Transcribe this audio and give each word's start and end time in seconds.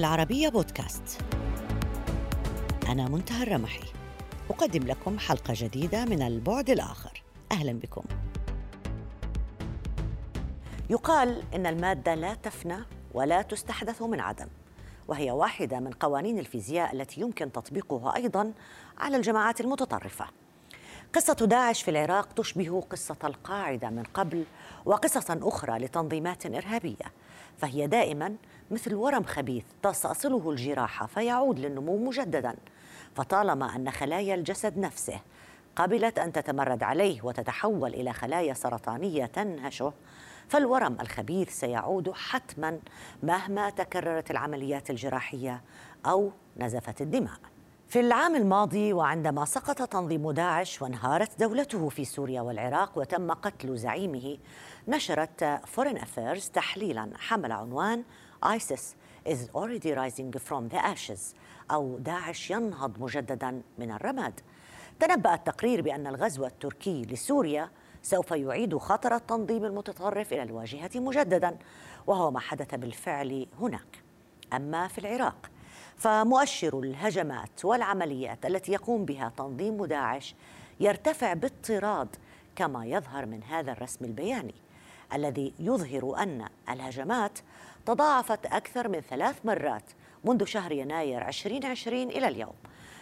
العربية 0.00 0.48
بودكاست. 0.48 1.20
أنا 2.88 3.08
منتهى 3.08 3.42
الرمحي. 3.42 3.84
أقدم 4.50 4.86
لكم 4.86 5.18
حلقة 5.18 5.54
جديدة 5.56 6.04
من 6.04 6.22
البعد 6.22 6.70
الآخر. 6.70 7.22
أهلا 7.52 7.72
بكم. 7.72 8.02
يقال 10.90 11.42
إن 11.54 11.66
المادة 11.66 12.14
لا 12.14 12.34
تفنى 12.34 12.76
ولا 13.14 13.42
تستحدث 13.42 14.02
من 14.02 14.20
عدم 14.20 14.46
وهي 15.08 15.30
واحدة 15.30 15.80
من 15.80 15.90
قوانين 15.90 16.38
الفيزياء 16.38 16.94
التي 16.94 17.20
يمكن 17.20 17.52
تطبيقها 17.52 18.16
أيضا 18.16 18.52
على 18.98 19.16
الجماعات 19.16 19.60
المتطرفة. 19.60 20.26
قصة 21.14 21.34
داعش 21.34 21.82
في 21.82 21.90
العراق 21.90 22.32
تشبه 22.32 22.80
قصة 22.90 23.16
القاعدة 23.24 23.90
من 23.90 24.02
قبل 24.02 24.44
وقصصا 24.84 25.40
أخرى 25.42 25.78
لتنظيمات 25.78 26.46
إرهابية 26.46 27.12
فهي 27.58 27.86
دائما 27.86 28.36
مثل 28.70 28.94
ورم 28.94 29.24
خبيث 29.24 29.64
تستأصله 29.82 30.50
الجراحة 30.50 31.06
فيعود 31.06 31.58
للنمو 31.58 31.96
مجددا 31.96 32.56
فطالما 33.14 33.76
أن 33.76 33.90
خلايا 33.90 34.34
الجسد 34.34 34.78
نفسه 34.78 35.20
قبلت 35.76 36.18
أن 36.18 36.32
تتمرد 36.32 36.82
عليه 36.82 37.22
وتتحول 37.22 37.94
إلى 37.94 38.12
خلايا 38.12 38.54
سرطانية 38.54 39.26
تنهشه 39.26 39.92
فالورم 40.48 40.96
الخبيث 41.00 41.50
سيعود 41.50 42.12
حتما 42.12 42.78
مهما 43.22 43.70
تكررت 43.70 44.30
العمليات 44.30 44.90
الجراحية 44.90 45.62
أو 46.06 46.32
نزفت 46.56 47.00
الدماء. 47.00 47.38
في 47.88 48.00
العام 48.00 48.36
الماضي 48.36 48.92
وعندما 48.92 49.44
سقط 49.44 49.82
تنظيم 49.82 50.30
داعش 50.30 50.82
وانهارت 50.82 51.40
دولته 51.40 51.88
في 51.88 52.04
سوريا 52.04 52.40
والعراق 52.40 52.98
وتم 52.98 53.32
قتل 53.32 53.76
زعيمه 53.76 54.38
نشرت 54.88 55.60
Foreign 55.66 55.98
Affairs 55.98 56.48
تحليلا 56.48 57.10
حمل 57.16 57.52
عنوان 57.52 58.04
ISIS 58.42 58.94
is 59.26 59.48
already 59.54 59.92
rising 59.92 60.32
from 60.32 60.68
the 60.68 60.78
ashes. 60.78 61.34
أو 61.70 61.98
داعش 61.98 62.50
ينهض 62.50 63.00
مجددا 63.00 63.62
من 63.78 63.90
الرماد. 63.90 64.40
تنبأ 65.00 65.34
التقرير 65.34 65.82
بأن 65.82 66.06
الغزو 66.06 66.46
التركي 66.46 67.02
لسوريا 67.02 67.70
سوف 68.02 68.30
يعيد 68.30 68.78
خطر 68.78 69.16
التنظيم 69.16 69.64
المتطرف 69.64 70.32
إلى 70.32 70.42
الواجهة 70.42 70.90
مجددا 70.94 71.58
وهو 72.06 72.30
ما 72.30 72.40
حدث 72.40 72.74
بالفعل 72.74 73.46
هناك. 73.60 74.02
أما 74.52 74.88
في 74.88 74.98
العراق 74.98 75.50
فمؤشر 75.96 76.80
الهجمات 76.80 77.64
والعمليات 77.64 78.46
التي 78.46 78.72
يقوم 78.72 79.04
بها 79.04 79.32
تنظيم 79.36 79.84
داعش 79.84 80.34
يرتفع 80.80 81.32
باضطراد 81.32 82.16
كما 82.56 82.86
يظهر 82.86 83.26
من 83.26 83.42
هذا 83.42 83.72
الرسم 83.72 84.04
البياني. 84.04 84.54
الذي 85.14 85.52
يظهر 85.58 86.22
أن 86.22 86.48
الهجمات 86.68 87.38
تضاعفت 87.86 88.46
أكثر 88.46 88.88
من 88.88 89.00
ثلاث 89.00 89.46
مرات 89.46 89.84
منذ 90.24 90.44
شهر 90.44 90.72
يناير 90.72 91.28
2020 91.28 92.02
إلى 92.02 92.28
اليوم. 92.28 92.54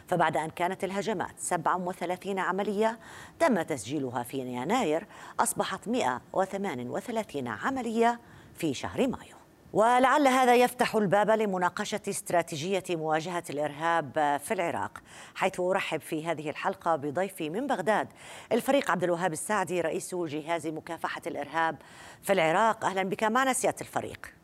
فبعد 0.09 0.37
أن 0.37 0.51
كانت 0.51 0.85
الهجمات 0.85 1.35
37 1.39 2.39
عملية 2.39 2.99
تم 3.39 3.63
تسجيلها 3.63 4.23
في 4.23 4.39
يناير 4.39 5.07
أصبحت 5.41 5.89
138 5.89 7.49
عملية 7.49 8.21
في 8.55 8.75
شهر 8.75 9.09
مايو. 9.09 9.38
ولعل 9.73 10.29
هذا 10.29 10.55
يفتح 10.55 10.97
الباب 10.97 11.31
لمناقشة 11.31 12.01
استراتيجية 12.09 12.85
مواجهة 12.91 13.43
الإرهاب 13.51 14.41
في 14.45 14.55
العراق 14.55 15.03
حيث 15.35 15.61
أرحب 15.61 16.01
في 16.01 16.27
هذه 16.27 16.51
الحلقة 16.51 16.97
بضيفي 16.97 17.51
من 17.51 17.67
بغداد 17.67 18.09
الفريق 18.53 18.91
عبد 18.91 19.05
الوهاب 19.05 19.33
السعدي 19.33 19.81
رئيس 19.81 20.15
جهاز 20.15 20.67
مكافحة 20.67 21.23
الإرهاب 21.27 21.77
في 22.23 22.33
العراق. 22.33 22.85
أهلا 22.85 23.03
بك 23.03 23.25
معنا 23.25 23.53
سيادة 23.53 23.81
الفريق. 23.81 24.35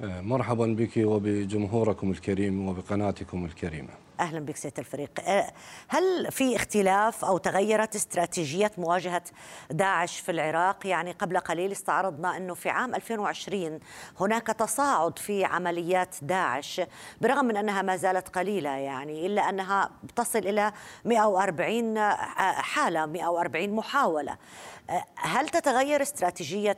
مرحبا 0.00 0.66
بك 0.66 0.96
وبجمهوركم 0.96 2.10
الكريم 2.10 2.68
وبقناتكم 2.68 3.44
الكريمة. 3.44 4.05
أهلا 4.20 4.40
بك 4.40 4.56
سيادة 4.56 4.78
الفريق. 4.78 5.10
أه، 5.20 5.52
هل 5.88 6.32
في 6.32 6.56
اختلاف 6.56 7.24
أو 7.24 7.38
تغيرت 7.38 7.94
استراتيجية 7.94 8.70
مواجهة 8.78 9.22
داعش 9.70 10.20
في 10.20 10.32
العراق؟ 10.32 10.86
يعني 10.86 11.12
قبل 11.12 11.38
قليل 11.38 11.72
استعرضنا 11.72 12.36
أنه 12.36 12.54
في 12.54 12.68
عام 12.70 12.94
2020 12.94 13.80
هناك 14.20 14.46
تصاعد 14.46 15.18
في 15.18 15.44
عمليات 15.44 16.16
داعش 16.22 16.80
برغم 17.20 17.44
من 17.44 17.56
أنها 17.56 17.82
ما 17.82 17.96
زالت 17.96 18.28
قليلة 18.28 18.70
يعني 18.70 19.26
إلا 19.26 19.48
أنها 19.48 19.90
تصل 20.16 20.38
إلى 20.38 20.72
140 21.04 21.98
أه، 21.98 22.12
حالة 22.52 23.06
140 23.06 23.70
محاولة. 23.70 24.36
أه، 24.90 25.04
هل 25.16 25.48
تتغير 25.48 26.02
استراتيجية 26.02 26.76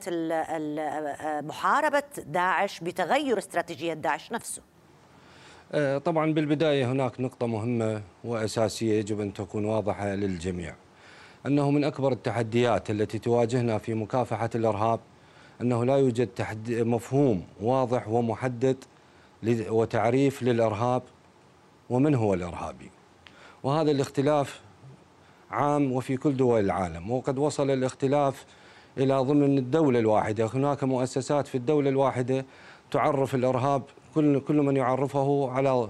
محاربة 1.41 2.03
داعش 2.17 2.81
بتغير 2.81 3.39
استراتيجية 3.39 3.95
داعش 3.95 4.33
نفسه؟ 4.33 4.63
طبعا 6.05 6.33
بالبداية 6.33 6.93
هناك 6.93 7.21
نقطة 7.21 7.47
مهمة 7.47 8.03
وأساسية 8.25 8.99
يجب 8.99 9.21
أن 9.21 9.33
تكون 9.33 9.65
واضحة 9.65 10.15
للجميع 10.15 10.75
أنه 11.47 11.71
من 11.71 11.85
أكبر 11.85 12.13
التحديات 12.13 12.91
التي 12.91 13.19
تواجهنا 13.19 13.79
في 13.79 13.95
مكافحة 13.95 14.51
الإرهاب 14.55 15.01
أنه 15.61 15.85
لا 15.85 15.97
يوجد 15.97 16.29
مفهوم 16.69 17.45
واضح 17.61 18.09
ومحدد 18.09 18.77
وتعريف 19.69 20.43
للإرهاب 20.43 21.03
ومن 21.91 22.15
هو 22.15 22.35
الإرهابي. 22.35 22.91
وهذا 23.63 23.91
الاختلاف 23.91 24.61
عام 25.51 25.93
وفي 25.93 26.17
كل 26.17 26.37
دول 26.37 26.65
العالم 26.65 27.11
وقد 27.11 27.39
وصل 27.39 27.71
الاختلاف 27.71 28.45
إلى 28.99 29.15
ضمن 29.19 29.59
الدولة 29.59 29.99
الواحدة. 29.99 30.47
هناك 30.55 30.85
مؤسسات 30.85 31.47
في 31.47 31.55
الدولة 31.55 31.91
الواحدة 31.91 32.45
تعرف 32.91 33.35
الإرهاب 33.35 33.83
كل 34.15 34.41
كل 34.41 34.57
من 34.57 34.77
يعرفه 34.77 35.51
على 35.51 35.89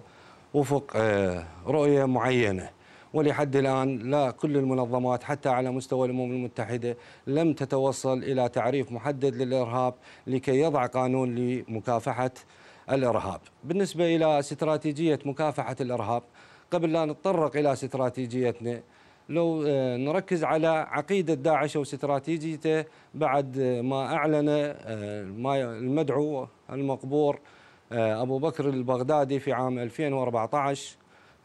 وفق 0.54 0.92
آه، 0.96 1.44
رؤية 1.66 2.04
معينة 2.04 2.70
ولحد 3.14 3.56
الآن 3.56 3.98
لا 3.98 4.30
كل 4.30 4.56
المنظمات 4.56 5.22
حتى 5.22 5.48
على 5.48 5.70
مستوى 5.70 6.06
الأمم 6.06 6.32
المتحدة 6.32 6.96
لم 7.26 7.52
تتوصل 7.52 8.18
إلى 8.18 8.48
تعريف 8.48 8.92
محدد 8.92 9.34
للإرهاب 9.36 9.94
لكي 10.26 10.60
يضع 10.60 10.86
قانون 10.86 11.34
لمكافحة 11.34 12.30
الإرهاب. 12.92 13.40
بالنسبة 13.64 14.16
إلى 14.16 14.38
استراتيجية 14.38 15.18
مكافحة 15.24 15.76
الإرهاب 15.80 16.22
قبل 16.70 16.92
لا 16.92 17.04
نتطرق 17.04 17.56
إلى 17.56 17.72
استراتيجيتنا 17.72 18.80
لو 19.28 19.64
آه، 19.66 19.96
نركز 19.96 20.44
على 20.44 20.68
عقيدة 20.68 21.34
داعش 21.34 21.76
واستراتيجيته 21.76 22.84
بعد 23.14 23.58
ما 23.84 24.14
أعلن 24.14 24.48
آه، 24.48 25.22
المدعو 25.78 26.46
المقبور 26.72 27.38
أبو 27.92 28.38
بكر 28.38 28.68
البغدادي 28.68 29.38
في 29.40 29.52
عام 29.52 29.78
2014 29.78 30.96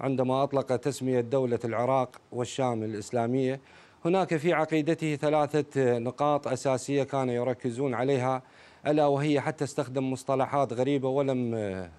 عندما 0.01 0.43
أطلق 0.43 0.75
تسمية 0.75 1.21
دولة 1.21 1.59
العراق 1.65 2.21
والشام 2.31 2.83
الإسلامية 2.83 3.59
هناك 4.05 4.35
في 4.35 4.53
عقيدته 4.53 5.15
ثلاثة 5.15 5.97
نقاط 5.97 6.47
أساسية 6.47 7.03
كان 7.03 7.29
يركزون 7.29 7.93
عليها 7.93 8.41
ألا 8.87 9.05
وهي 9.05 9.41
حتى 9.41 9.63
استخدم 9.63 10.11
مصطلحات 10.11 10.73
غريبة 10.73 11.09
ولم 11.09 11.55
آه، 11.55 11.89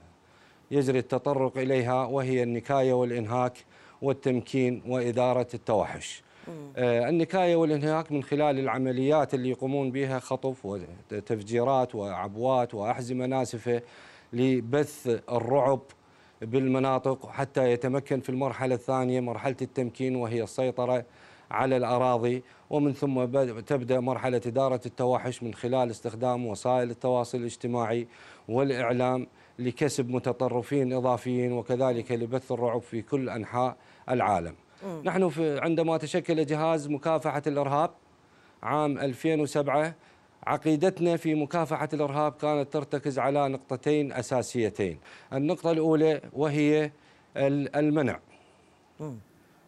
يجري 0.70 0.98
التطرق 0.98 1.58
إليها 1.58 2.04
وهي 2.06 2.42
النكاية 2.42 2.92
والإنهاك 2.92 3.58
والتمكين 4.02 4.82
وإدارة 4.86 5.46
التوحش. 5.54 6.22
آه 6.76 7.08
النكاية 7.08 7.56
والإنهاك 7.56 8.12
من 8.12 8.22
خلال 8.22 8.58
العمليات 8.58 9.34
اللي 9.34 9.50
يقومون 9.50 9.90
بها 9.90 10.18
خطف 10.18 10.66
وتفجيرات 10.66 11.94
وعبوات 11.94 12.74
وأحزمة 12.74 13.26
ناسفة 13.26 13.82
لبث 14.34 15.20
الرعب 15.32 15.80
بالمناطق 16.42 17.30
حتى 17.30 17.72
يتمكن 17.72 18.20
في 18.20 18.28
المرحلة 18.28 18.74
الثانية 18.74 19.20
مرحلة 19.20 19.56
التمكين 19.62 20.16
وهي 20.16 20.42
السيطرة 20.42 21.04
على 21.50 21.76
الأراضي 21.76 22.42
ومن 22.70 22.92
ثم 22.92 23.24
تبدأ 23.60 24.00
مرحلة 24.00 24.40
إدارة 24.46 24.80
التوحش 24.86 25.42
من 25.42 25.54
خلال 25.54 25.90
استخدام 25.90 26.46
وسائل 26.46 26.90
التواصل 26.90 27.38
الاجتماعي 27.38 28.06
والإعلام 28.48 29.26
لكسب 29.58 30.08
متطرفين 30.10 30.92
إضافيين 30.92 31.52
وكذلك 31.52 32.12
لبث 32.12 32.52
الرعب 32.52 32.80
في 32.82 33.02
كل 33.02 33.28
أنحاء 33.28 33.76
العالم 34.10 34.54
م. 34.86 35.00
نحن 35.04 35.28
في 35.28 35.58
عندما 35.58 35.96
تشكل 35.96 36.46
جهاز 36.46 36.88
مكافحة 36.88 37.42
الإرهاب 37.46 37.90
عام 38.62 38.98
2007 38.98 39.94
عقيدتنا 40.46 41.16
في 41.16 41.34
مكافحة 41.34 41.88
الإرهاب 41.92 42.32
كانت 42.32 42.72
ترتكز 42.72 43.18
على 43.18 43.48
نقطتين 43.48 44.12
أساسيتين. 44.12 44.98
النقطة 45.32 45.70
الأولى 45.70 46.20
وهي 46.32 46.90
المنع. 47.36 48.18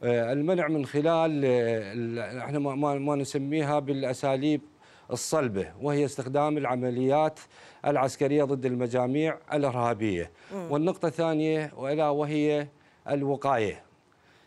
آه، 0.03 0.33
المنع 0.33 0.69
من 0.69 0.87
خلال 0.87 1.45
إحنا 2.39 2.59
ما 2.59 3.17
نسميها 3.17 3.79
بالأساليب 3.79 4.61
الصلبة 5.11 5.73
وهي 5.81 6.05
استخدام 6.05 6.59
العمليات 6.59 7.41
العسكرية 7.87 8.45
ضد 8.45 8.67
المجاميع 8.67 9.39
الإرهابية. 9.53 10.31
والنقطة 10.55 11.07
الثانية 11.09 11.73
وإلا 11.77 12.09
وهي 12.09 12.69
الوقاية. 13.11 13.86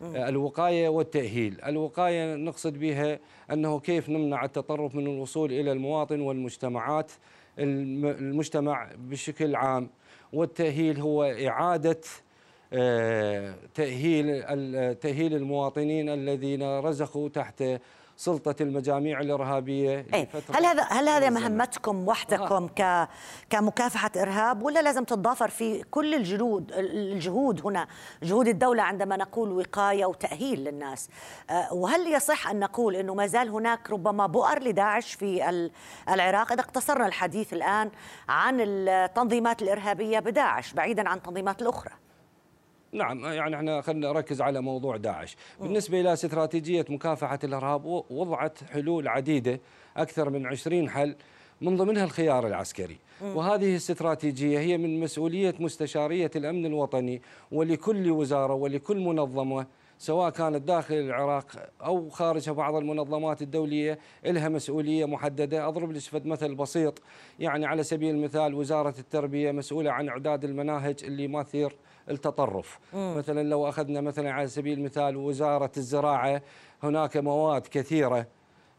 الوقاية 0.02 0.90
والتأهيل. 0.90 1.62
الوقاية 1.66 2.36
نقصد 2.36 2.80
بها 2.80 3.20
أنه 3.52 3.80
كيف 3.80 4.10
نمنع 4.10 4.46
التطرف 4.46 4.96
من 4.96 5.08
الوصول 5.08 5.52
إلى 5.52 5.72
المواطن 5.72 6.22
والمجتمعات 6.22 7.12
المجتمع 7.60 8.90
بشكل 8.98 9.56
عام. 9.56 9.90
والتأهيل 10.34 11.00
هو 11.00 11.24
إعادة 11.24 12.02
آه، 12.74 13.56
تأهيل 13.76 14.26
تأهيل 14.96 15.36
المواطنين 15.36 16.10
الذين 16.10 16.80
رزقوا 16.80 17.30
تحت 17.30 17.64
سلطة 18.20 18.56
المجاميع 18.62 19.20
الإرهابية 19.20 20.06
أي. 20.14 20.28
هل 20.56 20.66
هذا 20.66 20.84
هل 20.84 21.10
هذا 21.10 21.30
مهمتكم 21.30 22.08
وحدكم 22.08 22.70
آه. 22.80 23.06
ك 23.06 23.10
كمكافحة 23.50 24.12
إرهاب 24.18 24.64
ولا 24.64 24.82
لازم 24.82 25.04
تتضافر 25.04 25.50
في 25.50 25.84
كل 25.84 26.16
الجهود 26.16 26.72
الجهود 26.74 27.62
هنا 27.66 27.88
جهود 28.24 28.48
الدولة 28.48 28.84
عندما 28.84 29.18
نقول 29.18 29.52
وقاية 29.52 30.06
وتأهيل 30.06 30.64
للناس 30.64 31.10
آه 31.50 31.74
وهل 31.74 32.14
يصح 32.14 32.50
أن 32.50 32.60
نقول 32.60 32.96
أنه 32.96 33.14
ما 33.16 33.28
زال 33.28 33.50
هناك 33.50 33.90
ربما 33.90 34.28
بؤر 34.28 34.64
لداعش 34.64 35.14
في 35.14 35.50
العراق 36.10 36.52
إذا 36.52 36.62
اقتصرنا 36.62 37.08
الحديث 37.08 37.54
الآن 37.54 37.92
عن 38.30 38.58
التنظيمات 38.62 39.62
الإرهابية 39.62 40.20
بداعش 40.20 40.74
بعيدا 40.74 41.10
عن 41.10 41.18
التنظيمات 41.18 41.62
الأخرى 41.62 42.09
نعم 42.92 43.26
يعني 43.26 43.56
إحنا 43.56 43.82
خلينا 43.82 44.08
نركز 44.08 44.42
على 44.42 44.62
موضوع 44.62 44.98
داعش. 44.98 45.36
بالنسبة 45.62 46.02
إلى 46.02 46.14
استراتيجية 46.14 46.86
مكافحة 46.90 47.40
الإرهاب 47.44 47.86
وضعت 48.10 48.58
حلول 48.72 49.08
عديدة 49.08 49.60
أكثر 49.98 50.30
من 50.30 50.46
20 50.46 50.90
حل 50.90 51.16
من 51.62 51.78
ضمنها 51.78 52.04
الخيار 52.04 52.48
العسكري. 52.48 52.98
وهذه 53.22 53.70
الاستراتيجية 53.72 54.60
هي 54.60 54.78
من 54.78 55.00
مسؤولية 55.00 55.56
مستشارية 55.60 56.32
الأمن 56.36 56.66
الوطني 56.66 57.22
ولكل 57.52 58.12
وزارة 58.12 58.54
ولكل 58.54 58.98
منظمة 59.00 59.66
سواء 59.98 60.30
كانت 60.30 60.62
داخل 60.68 60.96
العراق 60.96 61.46
أو 61.86 62.10
خارج 62.10 62.50
بعض 62.50 62.76
المنظمات 62.76 63.42
الدولية 63.42 64.00
لها 64.26 64.50
مسؤولية 64.50 65.06
محددة. 65.06 65.68
أضرب 65.68 65.92
لك 65.92 66.26
مثل 66.26 66.56
بسيط 66.56 67.02
يعني 67.40 67.66
على 67.66 67.84
سبيل 67.84 68.16
المثال 68.16 68.54
وزارة 68.54 68.94
التربية 69.00 69.52
مسؤولة 69.52 69.92
عن 69.92 70.10
إعداد 70.10 70.44
المناهج 70.44 70.96
اللي 71.04 71.28
ما 71.28 71.44
تثير 71.44 71.76
التطرف. 72.10 72.80
مم. 72.94 73.18
مثلا 73.18 73.50
لو 73.50 73.70
أخذنا 73.70 74.02
مثلا 74.02 74.32
على 74.32 74.48
سبيل 74.48 74.78
المثال 74.78 75.18
وزارة 75.18 75.72
الزراعة 75.78 76.42
هناك 76.84 77.18
مواد 77.18 77.68
كثيرة 77.68 78.28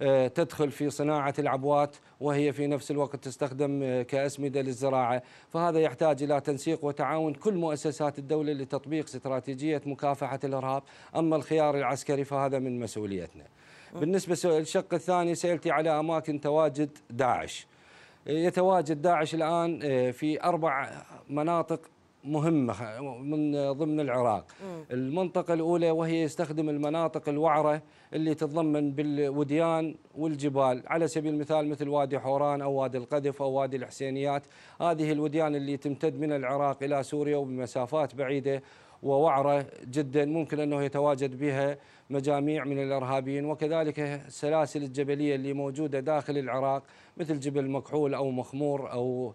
آه، 0.03 0.27
تدخل 0.27 0.71
في 0.71 0.91
صناعة 0.91 1.35
العبوات 1.39 1.97
وهي 2.21 2.53
في 2.53 2.67
نفس 2.67 2.91
الوقت 2.91 3.17
تستخدم 3.17 3.81
آه، 3.83 4.03
كأسمدة 4.03 4.61
للزراعة 4.61 5.23
فهذا 5.49 5.79
يحتاج 5.81 6.23
إلى 6.23 6.41
تنسيق 6.41 6.85
وتعاون. 6.85 7.35
كل 7.35 7.55
مؤسسات 7.55 8.19
الدولة 8.19 8.53
لتطبيق 8.53 9.05
استراتيجية 9.05 9.83
مكافحة 9.87 10.41
الإرهاب. 10.45 10.83
أما 11.17 11.37
الخيار 11.37 11.77
العسكري 11.79 12.25
فهذا 12.25 12.59
من 12.59 12.81
مسؤوليتنا. 12.81 13.45
بالنسبة 13.95 14.59
للشق 14.59 14.95
الثاني 14.95 15.35
سألتي 15.35 15.71
على 15.71 16.01
أماكن 16.01 16.41
تواجد 16.41 16.99
داعش. 17.11 17.67
يتواجد 18.27 19.03
داعش 19.03 19.35
الآن 19.35 19.81
آه، 19.83 20.11
في 20.11 20.43
أربع 20.45 21.03
مناطق 21.31 21.81
مهمة 22.25 23.01
من 23.23 23.73
ضمن 23.73 24.01
العراق. 24.01 24.45
م. 24.65 24.93
المنطقة 24.93 25.55
الأولى 25.55 25.91
وهي 25.91 26.23
يستخدم 26.23 26.69
المناطق 26.69 27.29
الوعرة 27.29 27.83
اللي 28.15 28.35
تتضمن 28.35 28.93
بالوديان 28.93 29.95
والجبال. 30.15 30.83
على 30.87 31.09
سبيل 31.09 31.35
المثال 31.35 31.69
مثل 31.69 31.89
وادي 31.89 32.19
حوران 32.19 32.61
أو 32.63 32.73
وادي 32.73 32.99
القذف 32.99 33.43
أو 33.43 33.53
وادي 33.53 33.77
الحسينيات 33.77 34.43
هذه 34.81 35.13
الوديان 35.13 35.55
اللي 35.55 35.77
تمتد 35.77 36.21
من 36.21 36.33
العراق 36.33 36.83
إلى 36.83 37.03
سوريا 37.03 37.37
وبمسافات 37.37 38.15
بعيدة 38.15 38.63
ووعرة 39.03 39.67
جدا. 39.91 40.25
ممكن 40.25 40.61
أنه 40.61 40.83
يتواجد 40.83 41.39
بها 41.39 41.79
مجاميع 42.11 42.65
من 42.65 42.83
الإرهابيين. 42.83 43.45
وكذلك 43.45 44.01
السلاسل 44.01 44.83
الجبلية 44.83 45.35
اللي 45.35 45.53
موجودة 45.53 46.01
داخل 46.01 46.39
العراق 46.39 46.83
مثل 47.17 47.41
جبل 47.41 47.71
مكحول 47.71 48.15
أو 48.15 48.31
مخمور 48.31 48.93
أو 48.93 49.35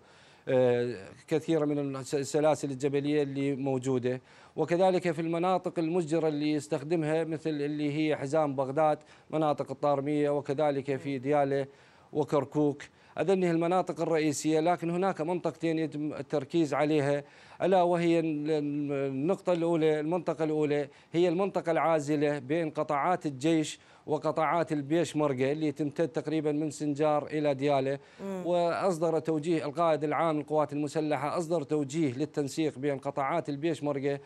كثيرة 1.28 1.66
من 1.66 1.96
السلاسل 1.96 2.72
الجبلية 2.72 3.24
اللي 3.24 3.56
موجودة. 3.56 4.22
وكذلك 4.56 5.12
في 5.12 5.22
المناطق 5.22 5.80
المجرة 5.80 6.28
اللي 6.28 6.52
يستخدمها 6.52 7.24
مثل 7.24 7.50
اللي 7.50 7.98
هي 7.98 8.16
حزام 8.16 8.56
بغداد 8.56 8.98
مناطق 9.30 9.72
الطارمية 9.72 10.30
وكذلك 10.30 10.96
في 10.96 11.18
ديالة 11.18 11.68
وكركوك. 12.14 12.84
هذه 13.18 13.52
المناطق 13.52 14.02
الرئيسية 14.02 14.60
لكن 14.60 14.90
هناك 14.90 15.22
منطقتين 15.22 15.80
يتم 15.80 16.14
التركيز 16.14 16.74
عليها. 16.74 17.24
ألا 17.62 17.82
وهي 17.82 18.20
النقطة 18.20 19.54
الأولى 19.54 20.00
المنطقة 20.00 20.44
الأولى 20.44 20.90
هي 21.14 21.28
المنطقة 21.28 21.72
العازلة 21.72 22.40
بين 22.40 22.70
قطاعات 22.70 23.26
الجيش 23.26 23.80
وقطاعات 24.06 24.72
البيش 24.72 25.16
مرقة 25.16 25.52
اللي 25.52 25.72
تمتد 25.72 26.08
تقريبا 26.08 26.52
من 26.52 26.72
سنجار 26.72 27.28
إلى 27.28 27.54
ديالة. 27.54 28.00
وأصدر 28.46 29.20
توجيه 29.20 29.66
القائد 29.66 30.04
العام 30.04 30.38
للقوات 30.38 30.74
المسلحة 30.74 31.38
أصدر 31.38 31.64
توجيه 31.64 32.14
للتنسيق 32.14 32.80
بين 32.80 32.98
قطاعات 32.98 33.50
البيش 33.50 33.84
مرقة 33.84 34.20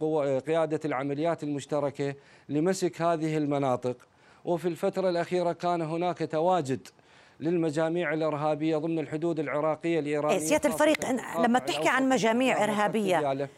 وقيادة 0.00 0.80
العمليات 0.84 1.42
المشتركة 1.42 2.14
لمسك 2.48 3.02
هذه 3.02 3.36
المناطق. 3.36 3.96
وفي 4.44 4.68
الفترة 4.68 5.10
الأخيرة 5.10 5.52
كان 5.52 5.82
هناك 5.82 6.18
تواجد 6.18 6.88
للمجاميع 7.40 8.14
الإرهابية 8.14 8.76
ضمن 8.76 8.98
الحدود 8.98 9.40
العراقية 9.40 10.00
الإيرانية. 10.00 10.36
إيه، 10.36 10.44
سيادة 10.44 10.68
الفريق 10.68 11.10
لما 11.40 11.58
تحكي 11.58 11.88
عن 11.88 12.08
مجاميع 12.08 12.64
إرهابية 12.64 13.48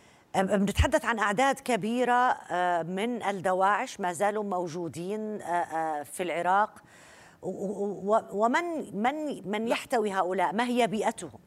بنتحدث 0.42 1.04
عن 1.04 1.18
أعداد 1.18 1.60
كبيرة 1.60 2.12
آه، 2.12 2.82
من 2.82 3.22
الدواعش 3.22 4.00
ما 4.00 4.12
زالوا 4.12 4.44
موجودين 4.44 5.42
آه، 5.42 5.44
آه، 5.46 6.02
في 6.02 6.22
العراق. 6.22 6.82
ومن 8.32 8.96
من 9.02 9.48
من 9.50 9.68
يحتوي 9.68 10.12
هؤلاء؟ 10.12 10.54
ما 10.54 10.64
هي 10.64 10.86
بيئتهم؟ 10.86 11.40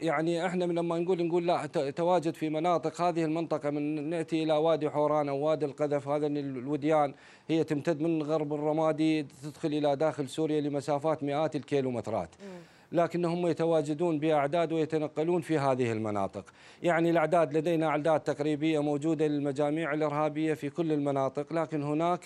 يعني 0.00 0.46
إحنا 0.46 0.66
من 0.66 0.74
لما 0.74 0.98
نقول 0.98 1.26
نقول 1.26 1.46
لا 1.46 1.66
تواجد 1.96 2.34
في 2.34 2.48
مناطق 2.48 3.00
هذه 3.00 3.24
المنطقة 3.24 3.70
من 3.70 4.10
نأتي 4.10 4.42
إلى 4.42 4.52
وادي 4.52 4.90
حوران 4.90 5.28
أو 5.28 5.38
وادي 5.38 5.64
القذف 5.64 6.08
هذا 6.08 6.26
الوديان 6.26 7.14
هي 7.48 7.64
تمتد 7.64 8.00
من 8.00 8.22
غرب 8.22 8.54
الرمادي 8.54 9.22
تدخل 9.22 9.68
إلى 9.68 9.96
داخل 9.96 10.28
سوريا 10.28 10.60
لمسافات 10.60 11.22
مئات 11.22 11.56
الكيلومترات. 11.56 12.28
لكنهم 12.92 13.46
يتواجدون 13.46 14.18
بأعداد 14.18 14.72
ويتنقلون 14.72 15.40
في 15.40 15.58
هذه 15.58 15.92
المناطق. 15.92 16.44
يعني 16.82 17.10
الأعداد 17.10 17.56
لدينا 17.56 17.86
أعداد 17.86 18.20
تقريبية 18.20 18.82
موجودة 18.82 19.26
للمجاميع 19.26 19.94
الإرهابية 19.94 20.54
في 20.54 20.70
كل 20.70 20.92
المناطق 20.92 21.52
لكن 21.52 21.82
هناك 21.82 22.20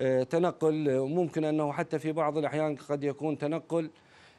آه، 0.00 0.22
تنقل 0.22 1.00
ممكن 1.00 1.44
أنه 1.44 1.72
حتى 1.72 1.98
في 1.98 2.12
بعض 2.12 2.38
الأحيان 2.38 2.76
قد 2.76 3.04
يكون 3.04 3.38
تنقل 3.38 3.90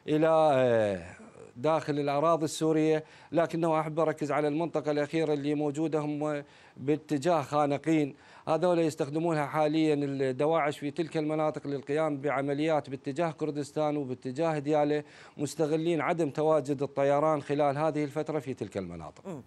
إلى 0.08 0.28
آه، 0.54 1.25
داخل 1.56 2.00
الأراضي 2.00 2.46
السورية 2.46 3.04
لكنه 3.32 3.80
أحب 3.80 4.00
أركز 4.00 4.32
على 4.32 4.48
المنطقة 4.48 4.92
الأخيرة 4.92 5.34
اللي 5.34 5.56
موجودة 5.56 6.00
هم 6.00 6.44
باتجاه 6.78 7.42
خانقين 7.42 8.16
هذول 8.48 8.80
يستخدمونها 8.80 9.46
حاليا 9.46 9.94
الدواعش 9.94 10.80
في 10.80 10.92
تلك 10.92 11.18
المناطق 11.18 11.68
للقيام 11.68 12.18
بعمليات 12.18 12.90
باتجاه 12.90 13.32
كردستان 13.32 13.98
وباتجاه 13.98 14.60
ديالة 14.60 15.04
مستغلين 15.38 16.02
عدم 16.02 16.30
تواجد 16.30 16.82
الطيران 16.82 17.42
خلال 17.42 17.78
هذه 17.78 18.04
الفترة 18.04 18.40
في 18.40 18.54
تلك 18.54 18.78
المناطق. 18.78 19.42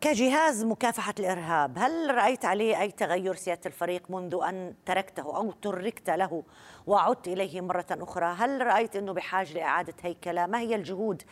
كجهاز 0.00 0.64
مكافحة 0.64 1.14
الإرهاب 1.18 1.78
هل 1.78 2.14
رأيت 2.14 2.44
عليه 2.44 2.80
أي 2.80 2.90
تغير 2.90 3.34
سيادة 3.34 3.60
الفريق 3.66 4.10
منذ 4.10 4.38
أن 4.48 4.74
تركته 4.86 5.36
أو 5.36 5.52
تركت 5.52 6.10
له 6.10 6.42
وعدت 6.86 7.28
إليه 7.28 7.60
مرة 7.60 7.86
أخرى؟ 7.90 8.34
هل 8.38 8.66
رأيت 8.66 8.96
أنه 8.96 9.12
بحاجة 9.12 9.54
لإعادة 9.54 9.94
هيكلة؟ 10.02 10.46
ما 10.46 10.60
هي 10.60 10.74
الجهود 10.74 11.22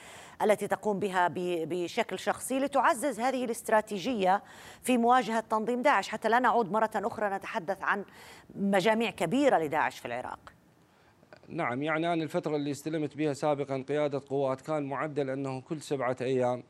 التي 0.42 0.68
تقوم 0.68 0.98
بها 0.98 1.28
بشكل 1.38 2.18
شخصي 2.18 2.58
لتعزز 2.58 3.20
هذه 3.20 3.44
الاستراتيجية 3.44 4.42
في 4.82 4.98
مواجهة 4.98 5.40
تنظيم 5.40 5.82
داعش؟ 5.82 6.08
حتى 6.08 6.28
لا 6.28 6.38
نعود 6.38 6.72
مرة 6.72 6.90
أخرى 6.94 7.28
نتحدث 7.28 7.82
عن 7.82 8.04
مجاميع 8.54 9.10
كبيرة 9.10 9.58
لداعش 9.58 9.98
في 9.98 10.06
العراق. 10.06 10.52
نعم 11.48 11.82
يعني 11.82 12.12
أنا 12.12 12.22
الفترة 12.22 12.56
اللي 12.56 12.70
استلمت 12.70 13.16
بها 13.16 13.32
سابقا 13.32 13.84
قيادة 13.88 14.22
قوات 14.28 14.60
كان 14.60 14.82
معدل 14.82 15.30
أنه 15.30 15.60
كل 15.60 15.80
سبعة 15.80 16.16
أيام 16.20 16.62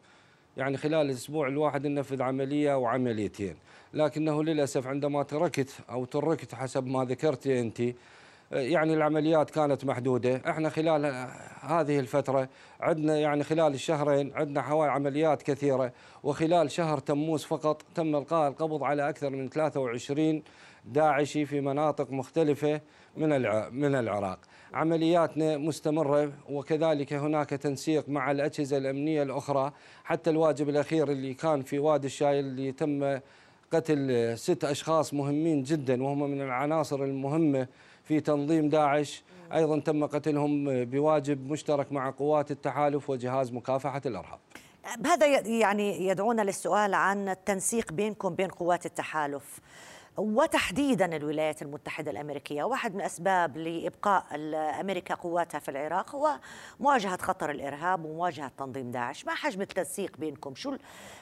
يعني 0.61 0.77
خلال 0.77 1.07
الأسبوع 1.07 1.49
الواحد 1.49 1.87
ننفذ 1.87 2.23
عملية 2.23 2.75
وعمليتين. 2.75 3.57
لكنه 3.95 4.43
للأسف 4.43 4.87
عندما 4.87 5.23
تركت 5.23 5.71
أو 5.91 6.05
تركت 6.05 6.55
حسب 6.55 6.87
ما 6.87 7.05
ذكرت 7.05 7.47
أنت 7.47 7.81
يعني 8.53 8.95
العمليات 8.95 9.51
كانت 9.51 9.85
محدودة. 9.85 10.43
إحنا 10.49 10.69
خلال 10.69 11.29
هذه 11.61 11.99
الفترة 11.99 12.49
عندنا 12.81 13.19
يعني 13.19 13.45
خلال 13.45 13.75
الشهرين 13.75 14.33
عندنا 14.35 14.63
حوالي 14.63 14.93
عمليات 14.93 15.43
كثيرة 15.43 15.93
وخلال 16.23 16.71
شهر 16.71 16.99
تموز 16.99 17.45
فقط 17.45 17.83
تم 17.95 18.17
القاء 18.17 18.49
القبض 18.49 18.83
على 18.83 19.09
أكثر 19.09 19.31
من 19.31 19.49
23 19.49 20.43
داعشي 20.85 21.47
في 21.47 21.61
مناطق 21.61 22.11
مختلفة 22.11 22.81
من 23.17 23.31
من 23.73 23.95
العراق. 23.95 24.39
عملياتنا 24.75 25.57
مستمرة 25.57 26.33
وكذلك 26.51 27.13
هناك 27.13 27.51
تنسيق 27.51 28.09
مع 28.09 28.31
الأجهزة 28.31 28.77
الأمنية 28.77 29.23
الأخرى 29.23 29.73
حتى 30.05 30.31
الواجب 30.31 30.69
الأخير 30.69 31.11
اللي 31.11 31.35
كان 31.35 31.63
في 31.63 31.79
وادي 31.79 32.07
الشايل 32.07 32.45
اللي 32.45 32.73
تم 32.73 33.21
قتل 33.73 34.39
ست 34.39 34.65
أشخاص 34.65 35.15
مهمين 35.15 35.63
جدا 35.63 36.03
وهم 36.03 36.31
من 36.31 36.41
العناصر 36.41 37.05
المهمة 37.05 37.67
في 38.05 38.21
تنظيم 38.21 38.69
داعش. 38.69 39.23
أيضا 39.55 39.79
تم 39.81 40.07
قتلهم 40.07 40.85
بواجب 40.85 41.51
مشترك 41.51 41.93
مع 41.93 42.11
قوات 42.11 42.51
التحالف 42.51 43.11
وجهاز 43.11 43.53
مكافحة 43.53 44.03
الإرهاب. 44.07 44.39
هذا 45.07 45.27
يعني 45.47 46.07
يدعونا 46.07 46.43
للسؤال 46.43 46.95
عن 46.95 47.29
التنسيق 47.29 47.93
بينكم 47.93 48.35
بين 48.35 48.49
قوات 48.49 48.87
التحالف. 48.87 49.61
وتحديدا 50.21 51.17
الولايات 51.17 51.63
المتحدة 51.63 52.11
الأمريكية 52.11 52.63
واحد 52.63 52.95
من 52.95 53.01
أسباب 53.01 53.57
لإبقاء 53.57 54.25
أمريكا 54.81 55.15
قواتها 55.15 55.59
في 55.59 55.71
العراق 55.71 56.15
هو 56.15 56.39
مواجهة 56.81 57.17
خطر 57.17 57.51
الإرهاب 57.51 58.05
ومواجهة 58.05 58.53
تنظيم 58.59 58.91
داعش. 58.91 59.27
ما 59.27 59.35
حجم 59.35 59.61
التنسيق 59.61 60.17
بينكم؟ 60.17 60.55
شو 60.55 60.77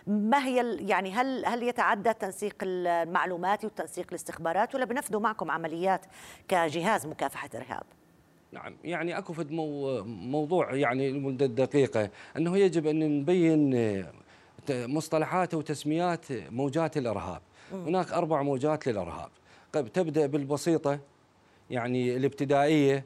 ما 0.07 0.47
هي 0.47 0.77
يعني 0.89 1.13
هل 1.13 1.47
هل 1.47 1.63
يتعدى 1.63 2.11
التنسيق 2.11 2.55
المعلوماتي 2.63 3.67
وتنسيق 3.67 4.07
الاستخبارات 4.09 4.75
ولا 4.75 4.85
بنفذوا 4.85 5.21
معكم 5.21 5.51
عمليات 5.51 6.07
كجهاز 6.49 7.07
مكافحة 7.07 7.51
إرهاب؟ 7.55 7.85
نعم 8.53 8.77
يعني 8.85 9.19
أكو 9.19 9.33
فد 9.33 9.51
مو 9.51 10.03
موضوع 10.05 10.75
يعني 10.75 11.11
لمدة 11.11 11.47
دقيقة 11.47 12.11
أنه 12.37 12.59
يجب 12.59 12.87
أن 12.87 13.21
نبين 13.21 14.05
مصطلحات 14.71 15.55
وتسميات 15.55 16.33
موجات 16.33 16.97
الإرهاب. 16.97 17.41
هناك 17.73 18.13
أربع 18.13 18.43
موجات 18.43 18.87
للإرهاب. 18.87 19.31
تبدأ 19.73 20.27
بالبسيطة 20.27 20.99
يعني 21.71 22.17
الابتدائية 22.17 23.05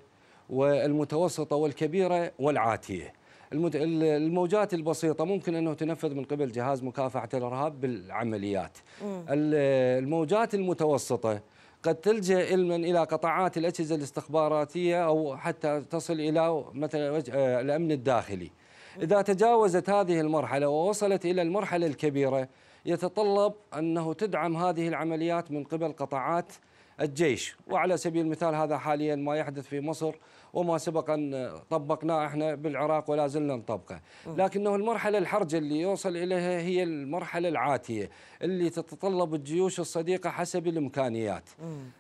والمتوسطة 0.51 1.57
والكبيرة 1.57 2.33
والعاتية. 2.39 3.13
الموجات 3.53 4.75
البسيطة 4.75 5.25
ممكن 5.25 5.55
أنه 5.55 5.75
تنفذ 5.75 6.15
من 6.15 6.25
قبل 6.25 6.53
جهاز 6.53 6.83
مكافحة 6.83 7.29
الإرهاب 7.35 7.81
بالعمليات. 7.81 8.79
الموجات 9.03 10.55
المتوسطة 10.55 11.41
قد 11.83 11.95
تلجأ 11.95 12.47
علما 12.47 12.77
إلى 12.77 12.99
قطاعات 12.99 13.59
الأجهزة 13.59 13.95
الاستخباراتية 13.95 15.07
أو 15.07 15.37
حتى 15.37 15.83
تصل 15.91 16.21
إلى 16.21 16.65
مثلا 16.75 17.23
آه، 17.33 17.61
الأمن 17.61 17.93
الداخلي. 17.93 18.51
إذا 19.03 19.23
تجاوزت 19.23 19.91
هذه 19.91 20.21
المرحلة 20.21 20.69
ووصلت 20.69 21.25
إلى 21.25 21.43
المرحلة 21.43 21.87
الكبيرة 21.87 22.49
يتطلب 22.85 23.55
أنه 23.79 24.15
تدعم 24.15 24.57
هذه 24.57 24.89
العمليات 24.89 25.51
من 25.51 25.65
قبل 25.65 25.93
قطاعات 25.93 26.53
الجيش. 27.01 27.57
وعلى 27.67 27.97
سبيل 27.97 28.25
المثال 28.25 28.55
هذا 28.55 28.79
حاليا 28.79 29.17
ما 29.17 29.37
يحدث 29.37 29.67
في 29.67 29.81
مصر. 29.81 30.15
وما 30.53 30.79
سبق 30.79 31.11
أن 31.11 31.51
طبقناه 31.71 32.27
إحنا 32.27 32.55
بالعراق 32.55 33.11
ولا 33.11 33.27
زلنا 33.27 33.57
نطبقه. 33.57 34.01
لكنه 34.37 34.75
المرحلة 34.75 35.19
الحرجة 35.19 35.59
اللي 35.59 35.81
يوصل 35.81 36.17
إليها 36.17 36.61
هي 36.61 36.83
المرحلة 36.83 37.49
العاتية 37.49 38.11
اللي 38.43 38.71
تتطلب 38.71 39.35
الجيوش 39.35 39.81
الصديقة 39.81 40.31
حسب 40.31 40.67
الإمكانيات. 40.67 41.49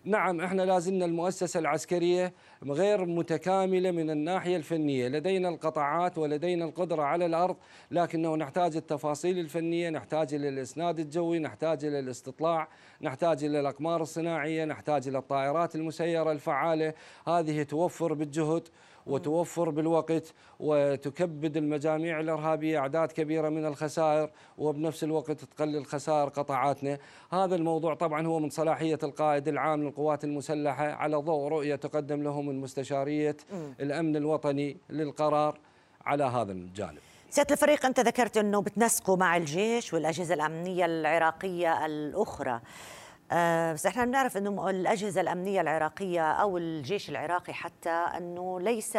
نعم 0.04 0.40
إحنا 0.40 0.62
لازلنا 0.62 1.04
المؤسسة 1.04 1.60
العسكرية 1.60 2.32
غير 2.64 3.06
متكاملة 3.06 3.90
من 3.90 4.10
الناحية 4.10 4.56
الفنية. 4.56 5.08
لدينا 5.08 5.48
القطاعات 5.48 6.18
ولدينا 6.18 6.64
القدرة 6.64 7.02
على 7.02 7.26
الأرض 7.26 7.56
لكنه 7.90 8.36
نحتاج 8.36 8.76
التفاصيل 8.76 9.38
الفنية 9.38 9.90
نحتاج 9.90 10.34
إلى 10.34 10.48
الإسناد 10.48 10.98
الجوي 10.98 11.38
نحتاج 11.38 11.84
إلى 11.84 11.98
الاستطلاع. 11.98 12.68
نحتاج 13.02 13.44
إلى 13.44 13.60
الأقمار 13.60 14.02
الصناعية 14.02 14.64
نحتاج 14.64 15.08
إلى 15.08 15.18
الطائرات 15.18 15.74
المسيرة 15.74 16.32
الفعالة. 16.32 16.94
هذه 17.26 17.62
توفر 17.62 18.12
بالجهد 18.12 18.68
وتوفر 19.06 19.70
بالوقت 19.70 20.34
وتكبد 20.60 21.56
المجاميع 21.56 22.20
الإرهابية 22.20 22.78
أعداد 22.78 23.12
كبيرة 23.12 23.48
من 23.48 23.66
الخسائر 23.66 24.30
وبنفس 24.58 25.04
الوقت 25.04 25.44
تقلل 25.44 25.86
خسائر 25.86 26.28
قطاعاتنا، 26.28 26.98
هذا 27.32 27.54
الموضوع 27.54 27.94
طبعا 27.94 28.26
هو 28.26 28.38
من 28.38 28.50
صلاحية 28.50 28.98
القائد 29.02 29.48
العام 29.48 29.82
للقوات 29.82 30.24
المسلحة 30.24 30.92
على 30.92 31.16
ضوء 31.16 31.48
رؤية 31.48 31.74
تقدم 31.74 32.22
له 32.22 32.42
من 32.42 32.60
مستشاريه 32.60 33.36
الأمن 33.80 34.16
الوطني 34.16 34.76
للقرار 34.90 35.58
على 36.06 36.24
هذا 36.24 36.52
الجانب. 36.52 36.98
سيادة 37.32 37.52
الفريق 37.52 37.86
أنت 37.86 38.00
ذكرت 38.00 38.36
أنه 38.36 38.62
بتنسقوا 38.62 39.16
مع 39.16 39.36
الجيش 39.36 39.94
والأجهزة 39.94 40.34
الأمنية 40.34 40.84
العراقية 40.84 41.86
الأخرى. 41.86 42.60
آه، 43.32 43.72
بس 43.72 43.86
إحنا 43.86 44.04
بنعرف 44.04 44.36
أنه 44.36 44.70
الأجهزة 44.70 45.20
الأمنية 45.20 45.60
العراقية 45.60 46.32
أو 46.32 46.58
الجيش 46.58 47.10
العراقي 47.10 47.52
حتى 47.52 47.90
أنه 47.90 48.60
ليس 48.60 48.98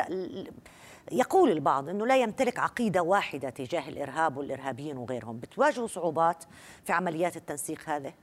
يقول 1.11 1.51
البعض 1.51 1.89
أنه 1.89 2.07
لا 2.07 2.17
يمتلك 2.17 2.59
عقيدة 2.59 3.01
واحدة 3.01 3.49
تجاه 3.49 3.89
الإرهاب 3.89 4.37
والإرهابيين 4.37 4.97
وغيرهم، 4.97 5.37
بتواجهوا 5.37 5.87
صعوبات 5.87 6.43
في 6.85 6.93
عمليات 6.93 7.37
التنسيق 7.37 7.89
هذه؟ 7.89 8.13